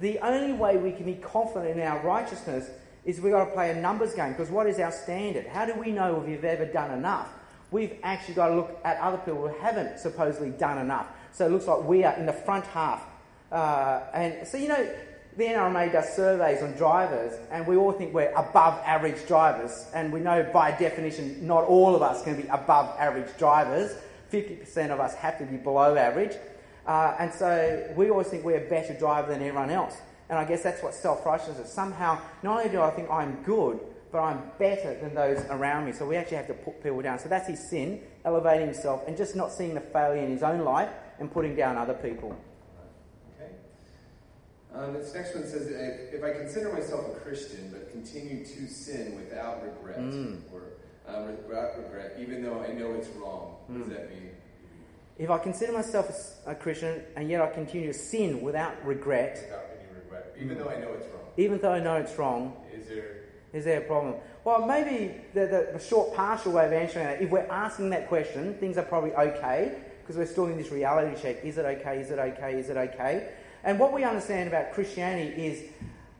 the 0.00 0.18
only 0.18 0.52
way 0.52 0.76
we 0.76 0.92
can 0.92 1.06
be 1.06 1.14
confident 1.14 1.78
in 1.78 1.86
our 1.86 2.00
righteousness 2.00 2.68
is 3.04 3.20
we've 3.20 3.32
got 3.32 3.44
to 3.44 3.50
play 3.52 3.70
a 3.70 3.74
numbers 3.74 4.14
game 4.14 4.32
because 4.32 4.50
what 4.50 4.66
is 4.66 4.78
our 4.78 4.92
standard? 4.92 5.46
How 5.46 5.66
do 5.66 5.74
we 5.74 5.92
know 5.92 6.20
if 6.20 6.28
you've 6.28 6.44
ever 6.44 6.64
done 6.64 6.90
enough? 6.90 7.28
We've 7.70 7.96
actually 8.02 8.34
got 8.34 8.48
to 8.48 8.56
look 8.56 8.80
at 8.84 8.98
other 8.98 9.18
people 9.18 9.48
who 9.48 9.58
haven't 9.60 9.98
supposedly 9.98 10.50
done 10.50 10.78
enough. 10.78 11.06
So 11.32 11.46
it 11.46 11.50
looks 11.50 11.66
like 11.66 11.82
we 11.84 12.04
are 12.04 12.14
in 12.14 12.26
the 12.26 12.32
front 12.32 12.66
half. 12.66 13.04
Uh, 13.54 14.02
and 14.12 14.46
so, 14.46 14.56
you 14.56 14.66
know, 14.66 14.94
the 15.36 15.44
NRMA 15.44 15.92
does 15.92 16.08
surveys 16.14 16.60
on 16.60 16.72
drivers, 16.72 17.38
and 17.52 17.64
we 17.66 17.76
all 17.76 17.92
think 17.92 18.12
we're 18.12 18.32
above 18.32 18.80
average 18.84 19.26
drivers. 19.28 19.86
And 19.94 20.12
we 20.12 20.18
know 20.18 20.48
by 20.52 20.72
definition, 20.72 21.46
not 21.46 21.62
all 21.62 21.94
of 21.94 22.02
us 22.02 22.24
can 22.24 22.40
be 22.40 22.48
above 22.48 22.96
average 22.98 23.36
drivers. 23.38 23.96
50% 24.32 24.90
of 24.90 24.98
us 24.98 25.14
have 25.14 25.38
to 25.38 25.44
be 25.44 25.56
below 25.56 25.94
average. 25.94 26.36
Uh, 26.84 27.14
and 27.20 27.32
so 27.32 27.92
we 27.96 28.10
always 28.10 28.26
think 28.26 28.44
we're 28.44 28.66
a 28.66 28.68
better 28.68 28.92
driver 28.94 29.32
than 29.32 29.40
everyone 29.40 29.70
else. 29.70 29.96
And 30.28 30.36
I 30.36 30.44
guess 30.44 30.64
that's 30.64 30.82
what 30.82 30.92
self 30.92 31.24
righteousness 31.24 31.68
is. 31.68 31.72
Somehow, 31.72 32.20
not 32.42 32.58
only 32.58 32.70
do 32.70 32.80
I 32.80 32.90
think 32.90 33.08
I'm 33.08 33.40
good, 33.44 33.78
but 34.10 34.20
I'm 34.20 34.42
better 34.58 34.98
than 35.00 35.14
those 35.14 35.44
around 35.50 35.86
me. 35.86 35.92
So 35.92 36.06
we 36.06 36.16
actually 36.16 36.38
have 36.38 36.48
to 36.48 36.54
put 36.54 36.82
people 36.82 37.02
down. 37.02 37.20
So 37.20 37.28
that's 37.28 37.48
his 37.48 37.70
sin, 37.70 38.00
elevating 38.24 38.66
himself 38.66 39.02
and 39.06 39.16
just 39.16 39.36
not 39.36 39.52
seeing 39.52 39.74
the 39.74 39.80
failure 39.80 40.22
in 40.22 40.30
his 40.30 40.42
own 40.42 40.64
life 40.64 40.90
and 41.20 41.32
putting 41.32 41.54
down 41.54 41.76
other 41.76 41.94
people. 41.94 42.36
Um, 44.74 44.94
this 44.94 45.14
next 45.14 45.34
one 45.34 45.46
says, 45.46 45.68
if 45.70 46.22
I 46.24 46.32
consider 46.32 46.72
myself 46.72 47.06
a 47.16 47.20
Christian 47.20 47.70
but 47.72 47.92
continue 47.92 48.44
to 48.44 48.66
sin 48.66 49.14
without 49.16 49.62
regret, 49.62 49.98
Mm. 50.00 50.40
or 50.52 50.62
um, 51.06 51.28
without 51.46 51.76
regret, 51.78 52.16
even 52.18 52.42
though 52.42 52.60
I 52.60 52.72
know 52.72 52.92
it's 52.94 53.08
wrong, 53.10 53.56
what 53.68 53.78
does 53.78 53.88
that 53.88 54.10
mean? 54.10 54.30
If 55.16 55.30
I 55.30 55.38
consider 55.38 55.72
myself 55.72 56.10
a 56.44 56.54
Christian 56.56 57.02
and 57.14 57.30
yet 57.30 57.40
I 57.40 57.50
continue 57.50 57.92
to 57.92 57.98
sin 57.98 58.40
without 58.42 58.84
regret, 58.84 59.38
Without 59.44 59.64
any 59.78 60.00
regret, 60.02 60.34
even 60.40 60.58
though 60.58 60.68
I 60.68 60.80
know 60.80 60.92
it's 60.94 61.06
wrong. 61.06 61.22
even 61.36 61.58
though 61.60 61.72
I 61.72 61.78
know 61.80 61.94
it's 61.96 62.18
wrong, 62.18 62.56
Is 62.76 62.88
there 62.88 63.16
is 63.52 63.64
there 63.64 63.78
a 63.78 63.84
problem? 63.84 64.16
Well, 64.42 64.66
maybe 64.66 65.14
the, 65.34 65.46
the, 65.46 65.68
the 65.74 65.78
short, 65.78 66.14
partial 66.16 66.50
way 66.50 66.66
of 66.66 66.72
answering 66.72 67.04
that, 67.06 67.22
if 67.22 67.30
we're 67.30 67.46
asking 67.48 67.90
that 67.90 68.08
question, 68.08 68.54
things 68.54 68.76
are 68.76 68.82
probably 68.82 69.12
okay 69.14 69.76
because 70.02 70.16
we're 70.16 70.26
still 70.26 70.46
in 70.46 70.58
this 70.58 70.70
reality 70.72 71.14
check. 71.22 71.44
Is 71.44 71.56
it 71.58 71.64
okay? 71.64 72.00
Is 72.00 72.10
it 72.10 72.18
okay? 72.18 72.58
Is 72.58 72.68
it 72.68 72.76
okay? 72.76 73.28
And 73.64 73.78
what 73.78 73.92
we 73.92 74.04
understand 74.04 74.48
about 74.48 74.72
Christianity 74.72 75.46
is 75.46 75.62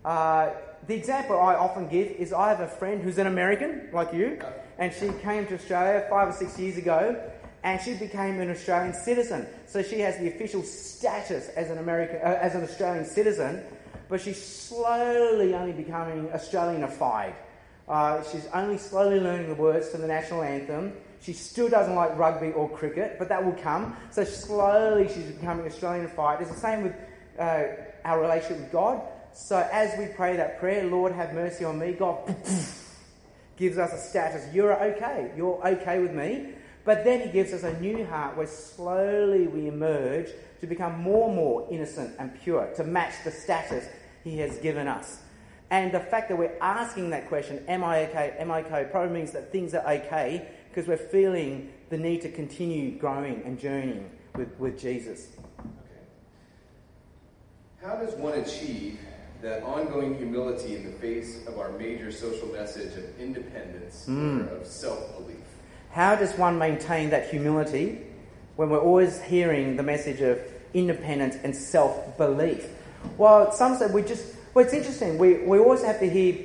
uh, 0.04 0.50
the 0.86 0.94
example 0.94 1.38
I 1.38 1.54
often 1.54 1.88
give 1.88 2.08
is 2.08 2.32
I 2.32 2.48
have 2.48 2.60
a 2.60 2.68
friend 2.68 3.02
who's 3.02 3.18
an 3.18 3.26
American, 3.26 3.88
like 3.92 4.12
you, 4.14 4.38
and 4.78 4.92
she 4.92 5.10
came 5.22 5.46
to 5.46 5.54
Australia 5.54 6.06
five 6.08 6.28
or 6.28 6.32
six 6.32 6.58
years 6.58 6.78
ago, 6.78 7.22
and 7.62 7.80
she 7.80 7.94
became 7.94 8.40
an 8.40 8.50
Australian 8.50 8.94
citizen. 8.94 9.46
So 9.66 9.82
she 9.82 10.00
has 10.00 10.18
the 10.18 10.28
official 10.28 10.62
status 10.62 11.48
as 11.50 11.70
an 11.70 11.78
American, 11.78 12.16
uh, 12.16 12.38
as 12.40 12.54
an 12.54 12.62
Australian 12.62 13.04
citizen, 13.04 13.62
but 14.08 14.20
she's 14.20 14.42
slowly 14.42 15.54
only 15.54 15.72
becoming 15.72 16.28
Australianified. 16.28 17.34
Uh, 17.88 18.22
she's 18.32 18.46
only 18.54 18.78
slowly 18.78 19.20
learning 19.20 19.48
the 19.48 19.54
words 19.54 19.90
to 19.90 19.98
the 19.98 20.06
national 20.06 20.42
anthem. 20.42 20.94
She 21.20 21.32
still 21.32 21.68
doesn't 21.68 21.94
like 21.94 22.16
rugby 22.18 22.52
or 22.52 22.68
cricket, 22.68 23.16
but 23.18 23.28
that 23.28 23.42
will 23.44 23.52
come. 23.52 23.96
So 24.10 24.24
slowly 24.24 25.08
she's 25.08 25.24
becoming 25.24 25.66
Australianified. 25.66 26.40
It's 26.40 26.50
the 26.50 26.58
same 26.58 26.82
with 26.82 26.94
uh, 27.38 27.64
our 28.04 28.20
relationship 28.20 28.58
with 28.58 28.72
God. 28.72 29.02
So 29.32 29.68
as 29.72 29.98
we 29.98 30.06
pray 30.06 30.36
that 30.36 30.60
prayer, 30.60 30.84
Lord, 30.84 31.12
have 31.12 31.34
mercy 31.34 31.64
on 31.64 31.78
me, 31.78 31.92
God 31.92 32.24
gives 33.56 33.78
us 33.78 33.92
a 33.92 33.98
status. 33.98 34.52
You're 34.54 34.80
okay. 34.94 35.32
You're 35.36 35.66
okay 35.66 35.98
with 35.98 36.12
me. 36.12 36.50
But 36.84 37.04
then 37.04 37.20
He 37.20 37.28
gives 37.30 37.52
us 37.52 37.62
a 37.62 37.78
new 37.80 38.04
heart 38.04 38.36
where 38.36 38.46
slowly 38.46 39.46
we 39.46 39.68
emerge 39.68 40.28
to 40.60 40.66
become 40.66 41.00
more 41.00 41.28
and 41.28 41.36
more 41.36 41.66
innocent 41.70 42.14
and 42.18 42.38
pure, 42.42 42.72
to 42.76 42.84
match 42.84 43.14
the 43.24 43.30
status 43.30 43.86
He 44.22 44.38
has 44.38 44.58
given 44.58 44.86
us. 44.86 45.20
And 45.70 45.92
the 45.92 46.00
fact 46.00 46.28
that 46.28 46.38
we're 46.38 46.56
asking 46.60 47.10
that 47.10 47.28
question, 47.28 47.64
am 47.68 47.82
I 47.82 48.06
okay? 48.06 48.36
Am 48.38 48.50
I 48.50 48.60
okay? 48.60 48.86
Probably 48.90 49.12
means 49.12 49.32
that 49.32 49.50
things 49.50 49.74
are 49.74 49.84
okay 49.94 50.46
because 50.68 50.86
we're 50.86 50.96
feeling 50.96 51.72
the 51.88 51.98
need 51.98 52.22
to 52.22 52.30
continue 52.30 52.98
growing 52.98 53.42
and 53.44 53.58
journeying 53.58 54.10
with, 54.36 54.58
with 54.58 54.78
Jesus. 54.78 55.28
How 57.84 57.96
does 57.96 58.14
one 58.14 58.38
achieve 58.38 58.98
that 59.42 59.62
ongoing 59.62 60.16
humility 60.16 60.74
in 60.74 60.86
the 60.86 60.92
face 60.92 61.46
of 61.46 61.58
our 61.58 61.70
major 61.72 62.10
social 62.10 62.48
message 62.48 62.96
of 62.96 63.20
independence 63.20 64.06
hmm. 64.06 64.40
or 64.40 64.56
of 64.56 64.66
self 64.66 65.14
belief? 65.18 65.36
How 65.90 66.16
does 66.16 66.32
one 66.38 66.58
maintain 66.58 67.10
that 67.10 67.28
humility 67.28 68.00
when 68.56 68.70
we're 68.70 68.80
always 68.80 69.20
hearing 69.20 69.76
the 69.76 69.82
message 69.82 70.22
of 70.22 70.40
independence 70.72 71.36
and 71.44 71.54
self 71.54 72.16
belief? 72.16 72.66
Well, 73.18 73.52
some 73.52 73.76
say 73.76 73.88
we 73.88 74.00
just, 74.00 74.34
well, 74.54 74.64
it's 74.64 74.72
interesting. 74.72 75.18
We, 75.18 75.44
we 75.44 75.58
always 75.58 75.82
have 75.82 76.00
to 76.00 76.08
hear, 76.08 76.38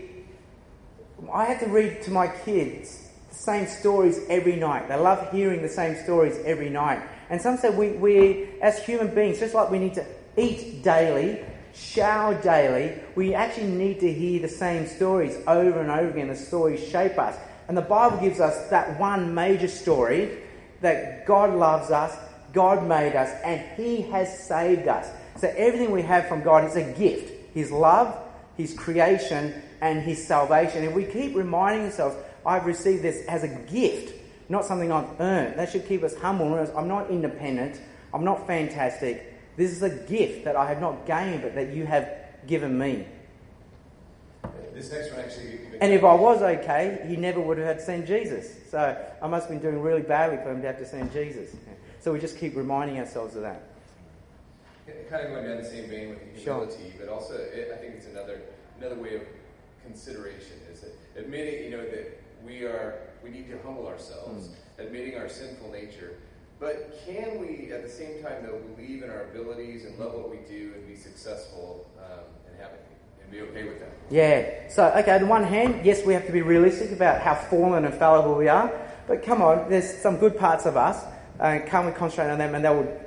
I 1.31 1.45
have 1.45 1.61
to 1.61 1.67
read 1.67 2.01
to 2.01 2.11
my 2.11 2.27
kids 2.27 3.07
the 3.29 3.35
same 3.35 3.65
stories 3.65 4.19
every 4.27 4.57
night. 4.57 4.89
They 4.89 4.97
love 4.97 5.31
hearing 5.31 5.61
the 5.61 5.69
same 5.69 5.95
stories 6.03 6.37
every 6.43 6.69
night. 6.69 7.01
And 7.29 7.41
some 7.41 7.55
say 7.55 7.69
we, 7.69 7.91
we, 7.91 8.49
as 8.61 8.83
human 8.83 9.15
beings, 9.15 9.39
just 9.39 9.53
like 9.53 9.71
we 9.71 9.79
need 9.79 9.93
to 9.93 10.05
eat 10.39 10.83
daily, 10.83 11.45
shower 11.73 12.39
daily, 12.41 12.99
we 13.15 13.33
actually 13.33 13.67
need 13.67 13.99
to 13.99 14.11
hear 14.11 14.41
the 14.41 14.47
same 14.47 14.87
stories 14.87 15.35
over 15.47 15.79
and 15.79 15.91
over 15.91 16.09
again. 16.09 16.27
The 16.27 16.35
stories 16.35 16.87
shape 16.87 17.17
us. 17.17 17.37
And 17.67 17.77
the 17.77 17.81
Bible 17.81 18.17
gives 18.17 18.39
us 18.39 18.69
that 18.69 18.99
one 18.99 19.33
major 19.33 19.67
story 19.67 20.39
that 20.81 21.25
God 21.25 21.53
loves 21.53 21.91
us, 21.91 22.17
God 22.51 22.87
made 22.87 23.15
us, 23.15 23.29
and 23.43 23.61
He 23.77 24.01
has 24.09 24.47
saved 24.47 24.87
us. 24.87 25.07
So 25.37 25.53
everything 25.55 25.91
we 25.91 26.01
have 26.01 26.27
from 26.27 26.41
God 26.41 26.65
is 26.65 26.75
a 26.75 26.91
gift 26.93 27.31
His 27.53 27.71
love, 27.71 28.17
His 28.57 28.73
creation, 28.73 29.53
and 29.81 30.01
His 30.01 30.25
salvation. 30.25 30.83
And 30.83 30.95
we 30.95 31.05
keep 31.05 31.35
reminding 31.35 31.85
ourselves, 31.85 32.15
I've 32.45 32.65
received 32.65 33.03
this 33.03 33.25
as 33.27 33.43
a 33.43 33.47
gift, 33.71 34.15
not 34.49 34.65
something 34.65 34.91
I've 34.91 35.19
earned. 35.21 35.59
That 35.59 35.71
should 35.71 35.87
keep 35.87 36.03
us 36.03 36.15
humble. 36.15 36.55
I'm 36.75 36.87
not 36.87 37.09
independent, 37.11 37.79
I'm 38.13 38.23
not 38.23 38.47
fantastic. 38.47 39.28
This 39.59 39.71
is 39.73 39.83
a 39.83 39.89
gift 39.89 40.45
that 40.45 40.55
I 40.55 40.65
have 40.69 40.79
not 40.79 41.05
gained, 41.05 41.41
but 41.41 41.53
that 41.55 41.73
you 41.73 41.85
have 41.85 42.09
given 42.47 42.79
me. 42.79 43.05
This 44.73 44.89
next 44.89 45.11
one 45.11 45.19
actually. 45.19 45.59
And 45.81 45.91
if 45.91 46.01
I 46.01 46.13
was 46.13 46.41
okay, 46.41 47.03
he 47.05 47.17
never 47.17 47.41
would 47.41 47.57
have 47.57 47.67
had 47.67 47.79
to 47.79 47.83
send 47.83 48.07
Jesus. 48.07 48.55
So 48.71 48.97
I 49.21 49.27
must 49.27 49.49
have 49.49 49.59
been 49.59 49.71
doing 49.71 49.83
really 49.83 50.01
badly 50.01 50.37
for 50.37 50.49
him 50.51 50.61
to 50.61 50.67
have 50.67 50.77
to 50.77 50.85
send 50.85 51.11
Jesus. 51.11 51.57
So 51.99 52.13
we 52.13 52.21
just 52.21 52.39
keep 52.39 52.55
reminding 52.55 52.99
ourselves 52.99 53.35
of 53.35 53.41
that. 53.41 53.63
Kind 55.09 55.27
of 55.27 55.31
going 55.33 55.43
down 55.43 55.57
the 55.57 55.69
same 55.69 55.89
vein 55.89 56.11
with 56.11 56.19
humility, 56.37 56.93
but 56.97 57.09
also 57.09 57.33
it, 57.33 57.69
I 57.73 57.77
think 57.79 57.95
it's 57.95 58.07
another 58.07 58.39
another 58.79 58.95
way 58.95 59.15
of 59.15 59.23
consideration 59.83 60.55
is 60.71 60.79
that 60.81 60.95
admitting, 61.17 61.65
you 61.65 61.71
know, 61.71 61.83
that 61.83 62.21
we 62.45 62.63
are 62.63 62.97
we 63.21 63.29
need 63.29 63.49
to 63.49 63.59
humble 63.65 63.87
ourselves, 63.87 64.47
hmm. 64.47 64.81
admitting 64.83 65.17
our 65.17 65.27
sinful 65.27 65.69
nature. 65.69 66.15
But 66.59 67.01
can 67.05 67.39
we, 67.39 67.71
at 67.71 67.83
the 67.83 67.89
same 67.89 68.21
time, 68.21 68.43
though, 68.43 68.59
believe 68.75 69.01
in 69.01 69.09
our 69.09 69.23
abilities 69.23 69.85
and 69.85 69.97
love 69.97 70.13
what 70.13 70.29
we 70.29 70.37
do 70.47 70.73
and 70.75 70.85
be 70.85 70.95
successful 70.95 71.89
um, 71.97 72.25
and 72.47 72.59
have 72.59 72.71
it 72.71 72.85
and 73.21 73.31
be 73.31 73.39
okay 73.41 73.63
with 73.63 73.79
that? 73.79 73.91
Yeah. 74.09 74.67
So, 74.69 74.87
okay, 74.97 75.15
on 75.15 75.29
one 75.29 75.45
hand, 75.45 75.85
yes, 75.85 76.05
we 76.05 76.13
have 76.13 76.25
to 76.25 76.33
be 76.33 76.41
realistic 76.41 76.91
about 76.91 77.21
how 77.21 77.35
fallen 77.35 77.85
and 77.85 77.93
fallible 77.93 78.35
we 78.35 78.49
are. 78.49 78.69
But 79.07 79.23
come 79.23 79.41
on, 79.41 79.69
there's 79.69 79.89
some 80.01 80.17
good 80.17 80.37
parts 80.37 80.65
of 80.65 80.75
us. 80.75 81.01
And 81.39 81.65
can 81.65 81.85
we 81.85 81.93
concentrate 81.93 82.29
on 82.29 82.37
them 82.37 82.53
and 82.53 82.65
that 82.65 82.75
will, 82.75 83.01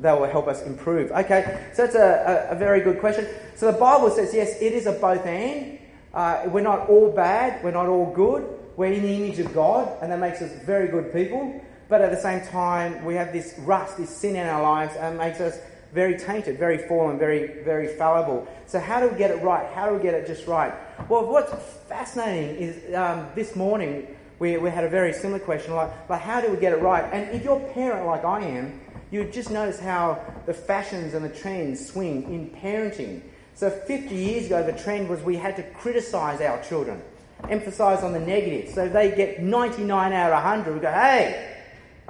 that 0.00 0.20
will 0.20 0.28
help 0.28 0.46
us 0.46 0.62
improve? 0.62 1.10
Okay, 1.10 1.70
so 1.72 1.84
that's 1.84 1.96
a, 1.96 2.48
a, 2.50 2.54
a 2.54 2.58
very 2.58 2.82
good 2.82 3.00
question. 3.00 3.26
So 3.56 3.72
the 3.72 3.78
Bible 3.78 4.10
says, 4.10 4.34
yes, 4.34 4.60
it 4.60 4.74
is 4.74 4.86
a 4.86 4.92
both 4.92 5.24
and. 5.24 5.78
Uh, 6.12 6.42
we're 6.48 6.60
not 6.60 6.88
all 6.90 7.10
bad, 7.10 7.64
we're 7.64 7.70
not 7.70 7.86
all 7.86 8.12
good. 8.12 8.46
We're 8.76 8.92
in 8.92 9.02
the 9.02 9.14
image 9.14 9.38
of 9.38 9.54
God, 9.54 9.96
and 10.02 10.12
that 10.12 10.18
makes 10.18 10.42
us 10.42 10.50
very 10.64 10.88
good 10.88 11.12
people. 11.12 11.62
But 11.90 12.02
at 12.02 12.12
the 12.12 12.20
same 12.20 12.46
time, 12.46 13.04
we 13.04 13.16
have 13.16 13.32
this 13.32 13.52
rust, 13.58 13.98
this 13.98 14.16
sin 14.16 14.36
in 14.36 14.46
our 14.46 14.62
lives, 14.62 14.94
and 14.94 15.18
makes 15.18 15.40
us 15.40 15.58
very 15.92 16.16
tainted, 16.16 16.56
very 16.56 16.78
fallen, 16.86 17.18
very, 17.18 17.64
very 17.64 17.88
fallible. 17.96 18.46
So, 18.66 18.78
how 18.78 19.00
do 19.00 19.08
we 19.08 19.18
get 19.18 19.32
it 19.32 19.42
right? 19.42 19.66
How 19.74 19.88
do 19.88 19.96
we 19.96 20.00
get 20.00 20.14
it 20.14 20.24
just 20.24 20.46
right? 20.46 20.72
Well, 21.08 21.26
what's 21.26 21.52
fascinating 21.88 22.56
is 22.56 22.94
um, 22.94 23.26
this 23.34 23.56
morning 23.56 24.06
we, 24.38 24.56
we 24.56 24.70
had 24.70 24.84
a 24.84 24.88
very 24.88 25.12
similar 25.12 25.40
question 25.40 25.74
like, 25.74 25.90
like, 26.08 26.20
how 26.20 26.40
do 26.40 26.48
we 26.48 26.58
get 26.58 26.72
it 26.72 26.80
right? 26.80 27.02
And 27.12 27.34
if 27.34 27.42
you're 27.42 27.60
a 27.60 27.72
parent 27.72 28.06
like 28.06 28.24
I 28.24 28.40
am, 28.40 28.80
you 29.10 29.24
just 29.24 29.50
notice 29.50 29.80
how 29.80 30.24
the 30.46 30.54
fashions 30.54 31.14
and 31.14 31.24
the 31.24 31.28
trends 31.28 31.84
swing 31.84 32.22
in 32.32 32.50
parenting. 32.50 33.20
So, 33.56 33.68
50 33.68 34.14
years 34.14 34.46
ago, 34.46 34.62
the 34.62 34.78
trend 34.80 35.08
was 35.08 35.20
we 35.22 35.34
had 35.34 35.56
to 35.56 35.64
criticize 35.72 36.40
our 36.40 36.62
children, 36.62 37.02
emphasize 37.48 38.04
on 38.04 38.12
the 38.12 38.20
negative. 38.20 38.72
So, 38.72 38.88
they 38.88 39.10
get 39.10 39.42
99 39.42 40.12
out 40.12 40.32
of 40.32 40.44
100. 40.44 40.74
We 40.74 40.80
go, 40.80 40.92
hey, 40.92 41.49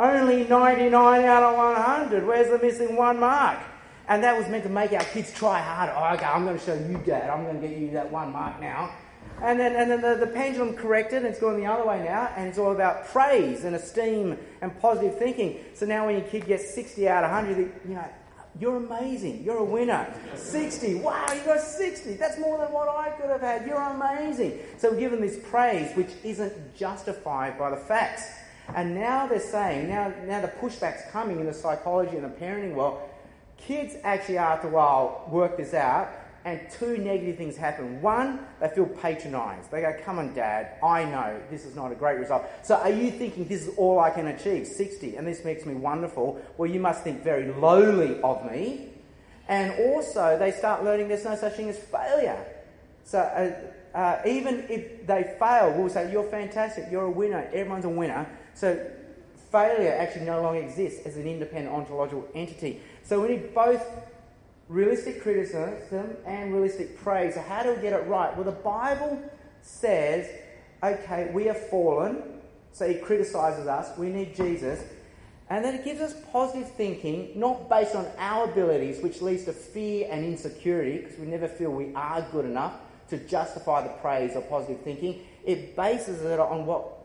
only 0.00 0.44
99 0.44 1.24
out 1.24 1.42
of 1.42 1.56
100. 1.56 2.26
Where's 2.26 2.48
the 2.48 2.58
missing 2.64 2.96
one 2.96 3.20
mark? 3.20 3.58
And 4.08 4.24
that 4.24 4.36
was 4.36 4.48
meant 4.48 4.64
to 4.64 4.70
make 4.70 4.92
our 4.92 5.04
kids 5.04 5.32
try 5.32 5.60
harder. 5.60 5.92
Oh, 5.94 6.14
okay, 6.14 6.24
I'm 6.24 6.44
going 6.44 6.58
to 6.58 6.64
show 6.64 6.74
you, 6.74 6.98
Dad. 7.04 7.30
I'm 7.30 7.44
going 7.44 7.60
to 7.60 7.68
get 7.68 7.76
you 7.76 7.90
that 7.92 8.10
one 8.10 8.32
mark 8.32 8.60
now. 8.60 8.92
And 9.42 9.60
then, 9.60 9.76
and 9.76 9.90
then 9.90 10.00
the, 10.00 10.16
the 10.26 10.32
pendulum 10.32 10.74
corrected, 10.74 11.24
it's 11.24 11.38
the 11.38 11.64
other 11.64 11.86
way 11.86 12.02
now, 12.04 12.32
and 12.36 12.48
it's 12.48 12.58
all 12.58 12.72
about 12.72 13.06
praise 13.06 13.64
and 13.64 13.76
esteem 13.76 14.36
and 14.60 14.78
positive 14.80 15.18
thinking. 15.18 15.60
So 15.74 15.86
now 15.86 16.06
when 16.06 16.16
your 16.16 16.26
kid 16.26 16.46
gets 16.46 16.74
60 16.74 17.08
out 17.08 17.24
of 17.24 17.30
100, 17.30 17.72
you 17.86 17.94
know, 17.94 18.04
You're 18.58 18.76
amazing. 18.76 19.44
You're 19.44 19.58
a 19.58 19.64
winner. 19.64 20.12
60. 20.34 20.96
Wow, 20.96 21.26
you 21.32 21.42
got 21.42 21.60
60. 21.60 22.14
That's 22.14 22.38
more 22.38 22.58
than 22.58 22.72
what 22.72 22.88
I 22.88 23.10
could 23.10 23.30
have 23.30 23.40
had. 23.40 23.66
You're 23.66 23.80
amazing. 23.80 24.58
So 24.78 24.90
we 24.90 24.98
give 24.98 25.12
them 25.12 25.20
this 25.20 25.38
praise, 25.50 25.94
which 25.94 26.10
isn't 26.24 26.74
justified 26.74 27.58
by 27.58 27.70
the 27.70 27.76
facts. 27.76 28.24
And 28.74 28.94
now 28.94 29.26
they're 29.26 29.40
saying, 29.40 29.88
now, 29.88 30.12
now 30.24 30.40
the 30.40 30.48
pushback's 30.48 31.10
coming 31.10 31.40
in 31.40 31.46
the 31.46 31.54
psychology 31.54 32.16
and 32.16 32.24
the 32.24 32.28
parenting 32.28 32.74
world. 32.74 33.00
Kids 33.56 33.96
actually, 34.04 34.38
after 34.38 34.68
a 34.68 34.70
while, 34.70 35.28
work 35.30 35.56
this 35.56 35.74
out 35.74 36.08
and 36.44 36.60
two 36.78 36.96
negative 36.98 37.36
things 37.36 37.56
happen. 37.56 38.00
One, 38.00 38.40
they 38.60 38.68
feel 38.68 38.86
patronised. 38.86 39.70
They 39.70 39.82
go, 39.82 39.94
Come 40.04 40.18
on, 40.18 40.34
Dad, 40.34 40.78
I 40.82 41.04
know 41.04 41.40
this 41.50 41.66
is 41.66 41.76
not 41.76 41.92
a 41.92 41.94
great 41.94 42.18
result. 42.18 42.44
So 42.62 42.76
are 42.76 42.90
you 42.90 43.10
thinking 43.10 43.46
this 43.46 43.66
is 43.66 43.74
all 43.76 44.00
I 44.00 44.10
can 44.10 44.26
achieve? 44.28 44.66
60, 44.66 45.16
and 45.16 45.26
this 45.26 45.44
makes 45.44 45.66
me 45.66 45.74
wonderful. 45.74 46.40
Well, 46.56 46.70
you 46.70 46.80
must 46.80 47.02
think 47.04 47.22
very 47.22 47.52
lowly 47.52 48.20
of 48.22 48.50
me. 48.50 48.88
And 49.48 49.72
also, 49.92 50.38
they 50.38 50.52
start 50.52 50.84
learning 50.84 51.08
there's 51.08 51.24
no 51.24 51.36
such 51.36 51.54
thing 51.54 51.68
as 51.68 51.78
failure. 51.78 52.42
So 53.04 53.18
uh, 53.18 53.96
uh, 53.96 54.22
even 54.24 54.64
if 54.68 55.06
they 55.06 55.34
fail, 55.38 55.74
we'll 55.76 55.90
say, 55.90 56.10
You're 56.10 56.28
fantastic, 56.28 56.86
you're 56.90 57.04
a 57.04 57.10
winner, 57.10 57.50
everyone's 57.52 57.84
a 57.84 57.90
winner. 57.90 58.26
So 58.54 58.90
failure 59.50 59.92
actually 59.98 60.26
no 60.26 60.42
longer 60.42 60.60
exists 60.60 61.06
as 61.06 61.16
an 61.16 61.26
independent 61.26 61.74
ontological 61.74 62.28
entity. 62.34 62.80
So 63.02 63.20
we 63.20 63.28
need 63.28 63.54
both 63.54 63.84
realistic 64.70 65.20
criticism 65.20 66.16
and 66.24 66.54
realistic 66.54 66.96
praise. 66.98 67.34
So, 67.34 67.42
how 67.42 67.62
do 67.62 67.74
we 67.74 67.82
get 67.82 67.92
it 67.92 68.06
right? 68.06 68.34
Well, 68.36 68.44
the 68.44 68.52
Bible 68.52 69.20
says, 69.62 70.28
okay, 70.82 71.30
we 71.34 71.44
have 71.46 71.68
fallen, 71.68 72.22
so 72.72 72.88
He 72.88 72.94
criticizes 72.94 73.66
us, 73.66 73.98
we 73.98 74.08
need 74.08 74.34
Jesus. 74.34 74.82
And 75.50 75.64
then 75.64 75.74
it 75.74 75.84
gives 75.84 76.00
us 76.00 76.14
positive 76.32 76.70
thinking, 76.70 77.32
not 77.34 77.68
based 77.68 77.96
on 77.96 78.06
our 78.18 78.44
abilities, 78.44 79.02
which 79.02 79.20
leads 79.20 79.44
to 79.46 79.52
fear 79.52 80.06
and 80.08 80.24
insecurity, 80.24 80.98
because 80.98 81.18
we 81.18 81.26
never 81.26 81.48
feel 81.48 81.72
we 81.72 81.92
are 81.96 82.24
good 82.30 82.44
enough 82.44 82.74
to 83.08 83.18
justify 83.18 83.82
the 83.82 83.88
praise 84.00 84.36
or 84.36 84.42
positive 84.42 84.80
thinking. 84.82 85.22
It 85.44 85.74
bases 85.74 86.22
it 86.22 86.38
on 86.38 86.64
what 86.64 86.99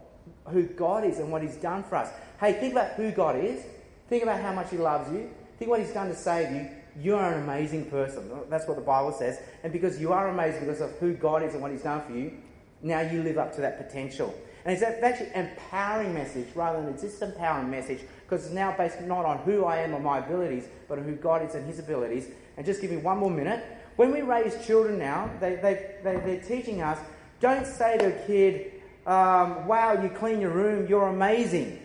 who 0.48 0.64
God 0.64 1.06
is 1.06 1.20
and 1.20 1.32
what 1.32 1.42
He's 1.42 1.56
done 1.56 1.84
for 1.84 1.96
us. 1.96 2.10
Hey, 2.40 2.54
think 2.54 2.74
about 2.74 2.92
who 2.92 3.12
God 3.12 3.38
is. 3.44 3.64
Think 4.10 4.24
about 4.24 4.42
how 4.42 4.54
much 4.54 4.70
He 4.70 4.78
loves 4.78 5.12
you. 5.12 5.30
Think 5.58 5.72
what 5.72 5.80
He's 5.80 5.94
done 5.94 6.08
to 6.08 6.16
save 6.16 6.52
you 6.52 6.70
you 7.00 7.16
are 7.16 7.34
an 7.34 7.44
amazing 7.44 7.86
person. 7.90 8.30
That's 8.50 8.68
what 8.68 8.78
the 8.78 8.84
Bible 8.84 9.12
says. 9.12 9.40
And 9.64 9.74
because 9.74 10.00
you 10.00 10.14
are 10.14 10.30
amazing 10.30 10.62
because 10.62 10.82
of 10.82 10.92
who 11.00 11.14
God 11.14 11.44
is 11.44 11.54
and 11.54 11.62
what 11.62 11.72
He's 11.72 11.82
done 11.82 12.02
for 12.02 12.14
you, 12.14 12.38
now 12.82 13.02
you 13.02 13.22
live 13.24 13.38
up 13.38 13.54
to 13.56 13.62
that 13.62 13.86
potential. 13.86 14.34
And 14.64 14.74
it's 14.74 14.82
that 14.82 15.04
actually 15.04 15.32
an 15.34 15.50
empowering 15.50 16.14
message 16.14 16.48
rather 16.56 16.82
than 16.82 16.94
a 16.94 16.98
disempowering 16.98 17.70
message 17.70 18.00
because 18.24 18.46
it's 18.46 18.54
now 18.54 18.76
based 18.76 19.02
not 19.02 19.26
on 19.26 19.40
who 19.40 19.66
I 19.66 19.78
am 19.80 19.94
or 19.94 20.00
my 20.00 20.20
abilities, 20.20 20.68
but 20.88 20.98
on 20.98 21.04
who 21.04 21.16
God 21.16 21.48
is 21.48 21.56
and 21.56 21.66
His 21.68 21.80
abilities. 21.80 22.30
And 22.58 22.66
just 22.66 22.82
give 22.82 22.92
me 22.92 22.98
one 22.98 23.18
more 23.18 23.30
minute. 23.30 23.64
When 23.98 24.12
we 24.12 24.22
raise 24.22 24.66
children 24.66 24.98
now, 24.98 25.30
they, 25.40 25.56
they, 25.56 25.98
they, 26.04 26.18
they're 26.18 26.42
teaching 26.42 26.82
us 26.82 26.98
don't 27.42 27.68
say 27.68 27.98
to 27.98 28.08
a 28.08 28.26
kid, 28.26 28.75
um, 29.06 29.68
wow, 29.68 30.02
you 30.02 30.10
clean 30.10 30.42
your 30.42 30.52
room, 30.52 30.88
you're 30.88 31.08
amazing. 31.08 31.80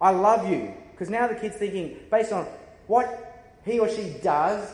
I 0.00 0.10
love 0.10 0.50
you. 0.50 0.74
Because 0.92 1.10
now 1.10 1.26
the 1.26 1.34
kid's 1.34 1.56
thinking, 1.56 1.96
based 2.10 2.32
on 2.32 2.46
what 2.86 3.56
he 3.64 3.78
or 3.78 3.88
she 3.88 4.14
does, 4.22 4.70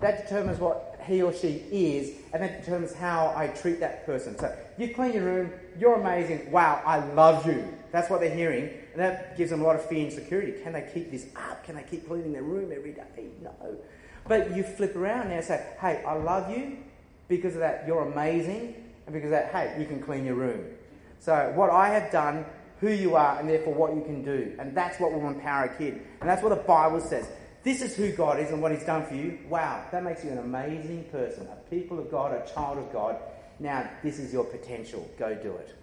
that 0.00 0.26
determines 0.26 0.58
what 0.58 1.00
he 1.06 1.22
or 1.22 1.32
she 1.32 1.62
is, 1.70 2.16
and 2.32 2.42
that 2.42 2.62
determines 2.62 2.92
how 2.92 3.32
I 3.34 3.48
treat 3.48 3.80
that 3.80 4.04
person. 4.06 4.38
So 4.38 4.54
you 4.78 4.94
clean 4.94 5.14
your 5.14 5.24
room, 5.24 5.52
you're 5.78 5.94
amazing, 5.94 6.50
wow, 6.50 6.82
I 6.84 6.98
love 7.14 7.46
you. 7.46 7.66
That's 7.92 8.10
what 8.10 8.20
they're 8.20 8.34
hearing, 8.34 8.70
and 8.92 9.00
that 9.00 9.36
gives 9.36 9.50
them 9.50 9.62
a 9.62 9.64
lot 9.64 9.76
of 9.76 9.84
fear 9.86 10.04
and 10.04 10.12
security. 10.12 10.52
Can 10.62 10.72
they 10.72 10.88
keep 10.92 11.10
this 11.10 11.26
up? 11.34 11.64
Can 11.64 11.74
they 11.74 11.82
keep 11.82 12.06
cleaning 12.06 12.32
their 12.32 12.42
room 12.42 12.72
every 12.74 12.92
day? 12.92 13.28
No. 13.42 13.54
But 14.28 14.54
you 14.54 14.62
flip 14.62 14.94
around 14.94 15.30
now 15.30 15.36
and 15.36 15.44
say, 15.44 15.66
hey, 15.80 16.02
I 16.06 16.14
love 16.14 16.56
you 16.56 16.78
because 17.28 17.54
of 17.54 17.60
that, 17.60 17.84
you're 17.86 18.02
amazing, 18.02 18.74
and 19.06 19.14
because 19.14 19.26
of 19.26 19.30
that, 19.32 19.50
hey, 19.50 19.76
you 19.80 19.86
can 19.86 20.00
clean 20.00 20.24
your 20.24 20.34
room. 20.34 20.64
So 21.20 21.52
what 21.54 21.70
I 21.70 21.90
have 21.90 22.10
done, 22.10 22.46
who 22.80 22.90
you 22.90 23.14
are, 23.14 23.38
and 23.38 23.48
therefore 23.48 23.74
what 23.74 23.94
you 23.94 24.02
can 24.02 24.24
do. 24.24 24.56
And 24.58 24.74
that's 24.74 24.98
what 24.98 25.12
will 25.12 25.28
empower 25.28 25.64
a 25.64 25.76
kid. 25.76 26.00
And 26.20 26.28
that's 26.28 26.42
what 26.42 26.48
the 26.48 26.56
Bible 26.56 27.00
says. 27.00 27.28
This 27.62 27.82
is 27.82 27.94
who 27.94 28.10
God 28.12 28.40
is 28.40 28.50
and 28.50 28.62
what 28.62 28.72
He's 28.72 28.86
done 28.86 29.04
for 29.04 29.14
you. 29.14 29.38
Wow, 29.48 29.84
that 29.92 30.02
makes 30.02 30.24
you 30.24 30.30
an 30.30 30.38
amazing 30.38 31.04
person, 31.12 31.46
a 31.46 31.56
people 31.68 31.98
of 31.98 32.10
God, 32.10 32.32
a 32.32 32.50
child 32.52 32.78
of 32.78 32.90
God. 32.90 33.16
Now, 33.58 33.90
this 34.02 34.18
is 34.18 34.32
your 34.32 34.44
potential. 34.44 35.10
Go 35.18 35.34
do 35.34 35.52
it. 35.52 35.76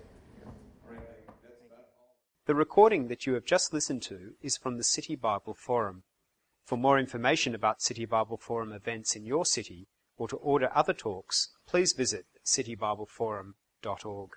The 2.48 2.56
recording 2.56 3.08
that 3.10 3.28
you 3.28 3.34
have 3.36 3.46
just 3.46 3.74
listened 3.74 4.02
to 4.04 4.32
is 4.42 4.58
from 4.58 4.78
the 4.78 4.84
City 4.84 5.16
Bible 5.16 5.54
Forum. 5.54 6.04
For 6.66 6.78
more 6.78 6.98
information 6.98 7.54
about 7.54 7.82
City 7.82 8.06
Bible 8.06 8.38
Forum 8.38 8.72
events 8.72 9.16
in 9.16 9.26
your 9.26 9.46
city 9.46 9.88
or 10.18 10.28
to 10.30 10.38
order 10.38 10.72
other 10.74 10.94
talks, 10.94 11.50
please 11.68 11.94
visit 11.94 12.26
citybibleforum.org. 12.44 14.30